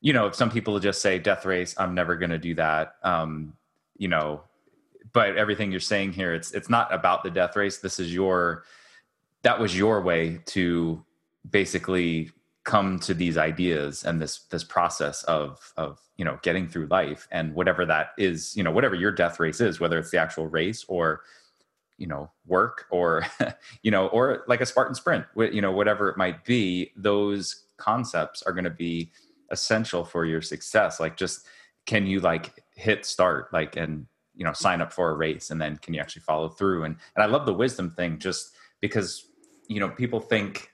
[0.00, 1.74] you know, some people just say death race.
[1.78, 2.96] I'm never going to do that.
[3.02, 3.54] Um,
[3.98, 4.42] you know,
[5.12, 7.78] but everything you're saying here, it's it's not about the death race.
[7.78, 8.64] This is your
[9.42, 11.04] that was your way to
[11.48, 12.30] basically
[12.64, 17.26] come to these ideas and this this process of of you know getting through life
[17.30, 20.46] and whatever that is you know whatever your death race is whether it's the actual
[20.46, 21.22] race or
[21.96, 23.24] you know work or
[23.82, 28.42] you know or like a spartan sprint you know whatever it might be those concepts
[28.42, 29.10] are going to be
[29.50, 31.00] essential for your success.
[31.00, 31.46] Like just
[31.86, 34.06] can you like hit start like and
[34.36, 36.84] you know sign up for a race and then can you actually follow through?
[36.84, 39.26] And and i love the wisdom thing just because
[39.66, 40.70] you know people think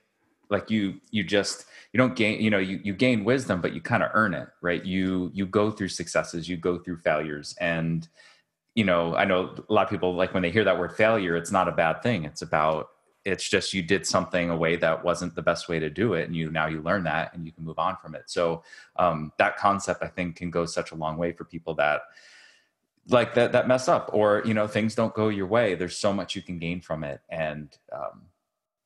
[0.49, 3.81] like you you just you don't gain you know you, you gain wisdom but you
[3.81, 4.83] kind of earn it right?
[4.85, 8.07] You you go through successes you go through failures and
[8.77, 11.35] you know, I know a lot of people like when they hear that word failure,
[11.35, 12.25] it's not a bad thing.
[12.25, 12.89] It's about
[13.25, 16.27] it's just you did something a way that wasn't the best way to do it
[16.27, 18.25] and you now you learn that and you can move on from it.
[18.27, 18.61] So
[18.97, 22.01] um, that concept i think can go such a long way for people that
[23.09, 25.73] like that that mess up or you know things don't go your way.
[25.73, 28.21] There's so much you can gain from it and um,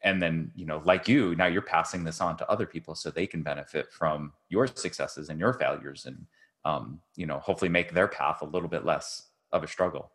[0.04, 3.10] and then you know like you now you're passing this on to other people so
[3.10, 6.26] they can benefit from your successes and your failures and
[6.66, 10.12] um, you know hopefully make their path a little bit less of a struggle.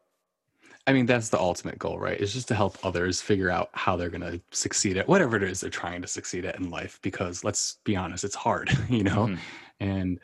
[0.88, 2.20] I mean, that's the ultimate goal, right?
[2.20, 5.42] it's just to help others figure out how they're going to succeed at whatever it
[5.42, 7.00] is they're trying to succeed at in life.
[7.02, 9.26] Because let's be honest, it's hard, you know?
[9.26, 9.40] Mm-hmm.
[9.80, 10.20] And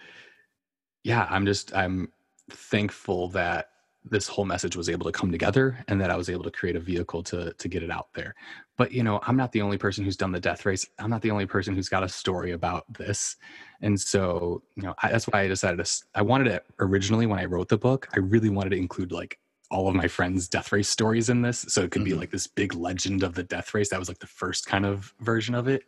[1.02, 2.12] yeah, I'm just, I'm
[2.48, 3.70] thankful that
[4.04, 6.76] this whole message was able to come together and that I was able to create
[6.76, 8.34] a vehicle to to get it out there.
[8.76, 10.86] But you know, I'm not the only person who's done the death race.
[10.98, 13.36] I'm not the only person who's got a story about this.
[13.80, 17.38] And so, you know, I, that's why I decided to I wanted it originally when
[17.38, 19.38] I wrote the book, I really wanted to include like
[19.70, 21.60] all of my friends' death race stories in this.
[21.68, 22.10] So it could mm-hmm.
[22.10, 23.88] be like this big legend of the death race.
[23.88, 25.84] That was like the first kind of version of it.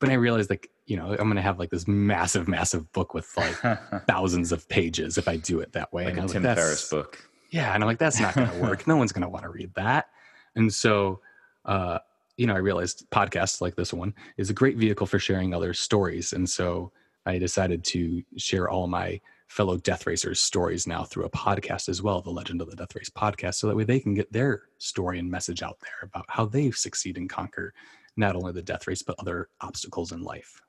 [0.00, 3.34] But I realized like, you know, I'm gonna have like this massive, massive book with
[3.36, 3.56] like
[4.06, 6.04] thousands of pages if I do it that way.
[6.04, 8.58] Like and a Tim like, Ferriss book yeah and i'm like that's not going to
[8.58, 8.86] work.
[8.86, 10.08] No one's going to want to read that.
[10.54, 11.20] And so
[11.64, 11.98] uh
[12.38, 15.74] you know i realized podcasts like this one is a great vehicle for sharing other
[15.74, 16.90] stories and so
[17.26, 22.00] i decided to share all my fellow death racers stories now through a podcast as
[22.00, 24.62] well the legend of the death race podcast so that way they can get their
[24.78, 27.74] story and message out there about how they succeed and conquer
[28.16, 30.60] not only the death race but other obstacles in life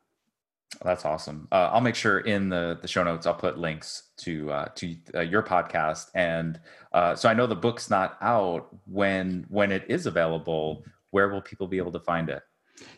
[0.83, 1.47] that's awesome.
[1.51, 4.95] Uh, I'll make sure in the the show notes I'll put links to uh, to
[5.15, 6.59] uh, your podcast, and
[6.93, 10.83] uh, so I know the book's not out when when it is available.
[11.11, 12.43] Where will people be able to find it?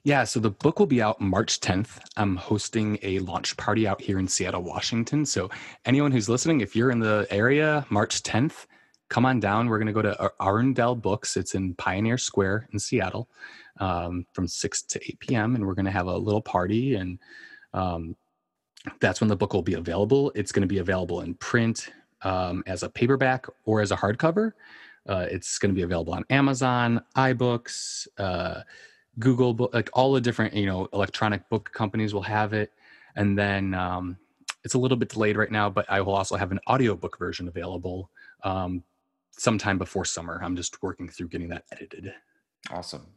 [0.03, 2.01] Yeah, so the book will be out March 10th.
[2.17, 5.25] I'm hosting a launch party out here in Seattle, Washington.
[5.25, 5.49] So
[5.85, 8.67] anyone who's listening, if you're in the area, March 10th,
[9.09, 9.67] come on down.
[9.67, 11.35] We're going to go to Arundel Books.
[11.35, 13.27] It's in Pioneer Square in Seattle
[13.79, 15.55] um, from 6 to 8 p.m.
[15.55, 17.17] And we're going to have a little party and
[17.73, 18.15] um,
[18.99, 20.31] that's when the book will be available.
[20.35, 21.89] It's going to be available in print
[22.23, 24.53] um, as a paperback or as a hardcover.
[25.07, 28.61] Uh, it's going to be available on Amazon, iBooks, uh,
[29.19, 32.71] Google, like all the different you know electronic book companies will have it.
[33.15, 34.17] And then um,
[34.63, 37.47] it's a little bit delayed right now, but I will also have an audiobook version
[37.47, 38.09] available
[38.43, 38.83] um,
[39.31, 40.39] sometime before summer.
[40.43, 42.13] I'm just working through getting that edited.
[42.69, 43.07] Awesome.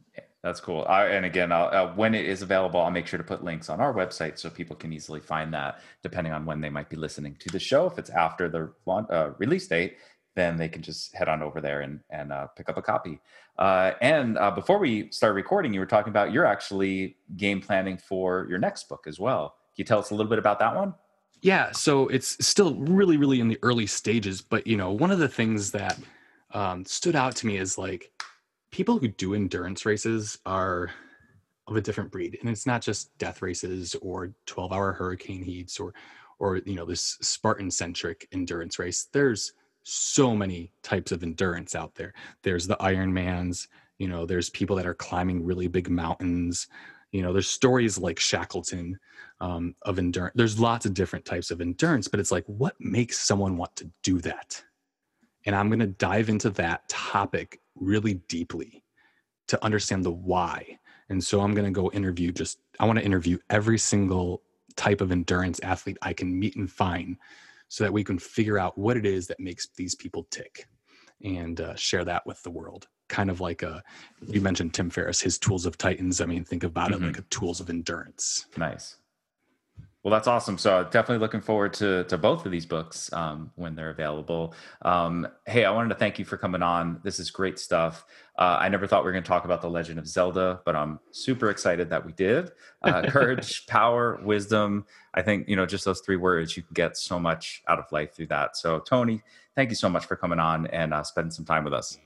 [0.45, 0.85] That's cool.
[0.87, 3.81] I, and again, uh, when it is available, I'll make sure to put links on
[3.81, 7.35] our website so people can easily find that, depending on when they might be listening
[7.39, 7.87] to the show.
[7.87, 9.97] If it's after the uh, release date,
[10.35, 13.21] then they can just head on over there and and uh, pick up a copy.
[13.59, 17.97] Uh, and uh, before we start recording, you were talking about you're actually game planning
[17.97, 19.57] for your next book as well.
[19.75, 20.93] Can you tell us a little bit about that one?
[21.41, 25.21] Yeah, so it's still really, really in the early stages, but you know, one of
[25.21, 25.99] the things that
[26.51, 28.11] um, stood out to me is like
[28.75, 30.91] people who do endurance races are
[31.69, 35.79] of a different breed and it's not just death races or 12 hour hurricane heats
[35.79, 35.95] or
[36.41, 39.07] or you know this spartan centric endurance race.
[39.13, 39.53] There's
[39.85, 42.15] so many types of endurance out there.
[42.43, 43.69] There's the ironmans
[43.99, 46.67] you know there's people that are climbing really big mountains.
[47.13, 48.99] You know there's stories like shackleton
[49.41, 53.21] um, of endurance there's lots of different types of endurance but it's like what makes
[53.21, 54.61] someone want to do that?
[55.47, 58.85] And i'm going to dive into that topic really deeply
[59.49, 60.79] to understand the why.
[61.09, 64.43] And so I'm going to go interview just, I want to interview every single
[64.77, 67.17] type of endurance athlete I can meet and find
[67.69, 70.67] so that we can figure out what it is that makes these people tick
[71.23, 72.89] and uh, share that with the world.
[73.09, 73.83] kind of like a
[74.27, 76.21] you mentioned Tim Ferriss, his tools of titans.
[76.21, 77.05] I mean, think about mm-hmm.
[77.05, 78.47] it like a tools of endurance.
[78.57, 78.97] Nice.
[80.05, 80.59] Well, that's awesome.
[80.59, 84.55] So definitely looking forward to to both of these books um, when they're available.
[84.83, 87.01] Um, hey, I wanted to thank you for coming on.
[87.03, 88.05] This is great stuff.
[88.39, 90.77] Uh, I never thought we were going to talk about the Legend of Zelda, but
[90.77, 92.51] I'm super excited that we did.
[92.83, 94.85] Uh, courage, power, wisdom.
[95.15, 96.55] I think you know just those three words.
[96.55, 98.59] You can get so much out of life through that.
[98.59, 99.23] So Tony,
[99.57, 101.99] thank you so much for coming on and uh, spending some time with us.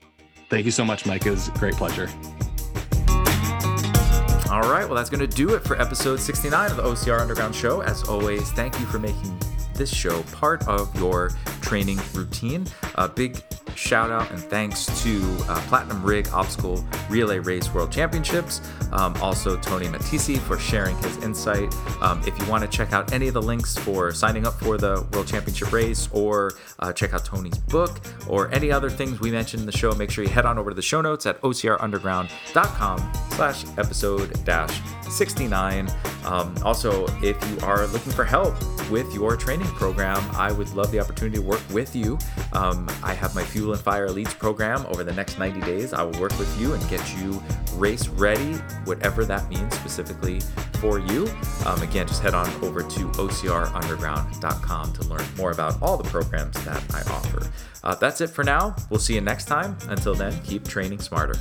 [0.49, 1.25] Thank you so much, Mike.
[1.25, 2.09] It was a great pleasure.
[4.51, 7.53] All right, well, that's going to do it for episode 69 of the OCR Underground
[7.53, 7.81] Show.
[7.81, 9.37] As always, thank you for making
[9.79, 12.67] this show part of your training routine.
[12.95, 13.41] A big
[13.75, 18.61] shout out and thanks to uh, Platinum Rig Obstacle Relay Race World Championships.
[18.91, 21.73] Um, also, Tony Matesi for sharing his insight.
[22.01, 24.77] Um, if you want to check out any of the links for signing up for
[24.77, 29.31] the World Championship race or uh, check out Tony's book or any other things we
[29.31, 31.39] mentioned in the show, make sure you head on over to the show notes at
[31.41, 35.89] ocrunderground.com slash episode dash 69.
[36.25, 38.55] Um, also, if you are looking for help
[38.89, 39.37] with your
[39.71, 42.17] program, I would love the opportunity to work with you.
[42.53, 45.93] Um, I have my Fuel and Fire Elites program over the next 90 days.
[45.93, 47.41] I will work with you and get you
[47.75, 48.53] race ready,
[48.85, 50.41] whatever that means specifically
[50.79, 51.27] for you.
[51.65, 56.63] Um, again, just head on over to ocrunderground.com to learn more about all the programs
[56.65, 57.49] that I offer.
[57.83, 58.75] Uh, that's it for now.
[58.89, 59.77] We'll see you next time.
[59.87, 61.35] Until then, keep training smarter.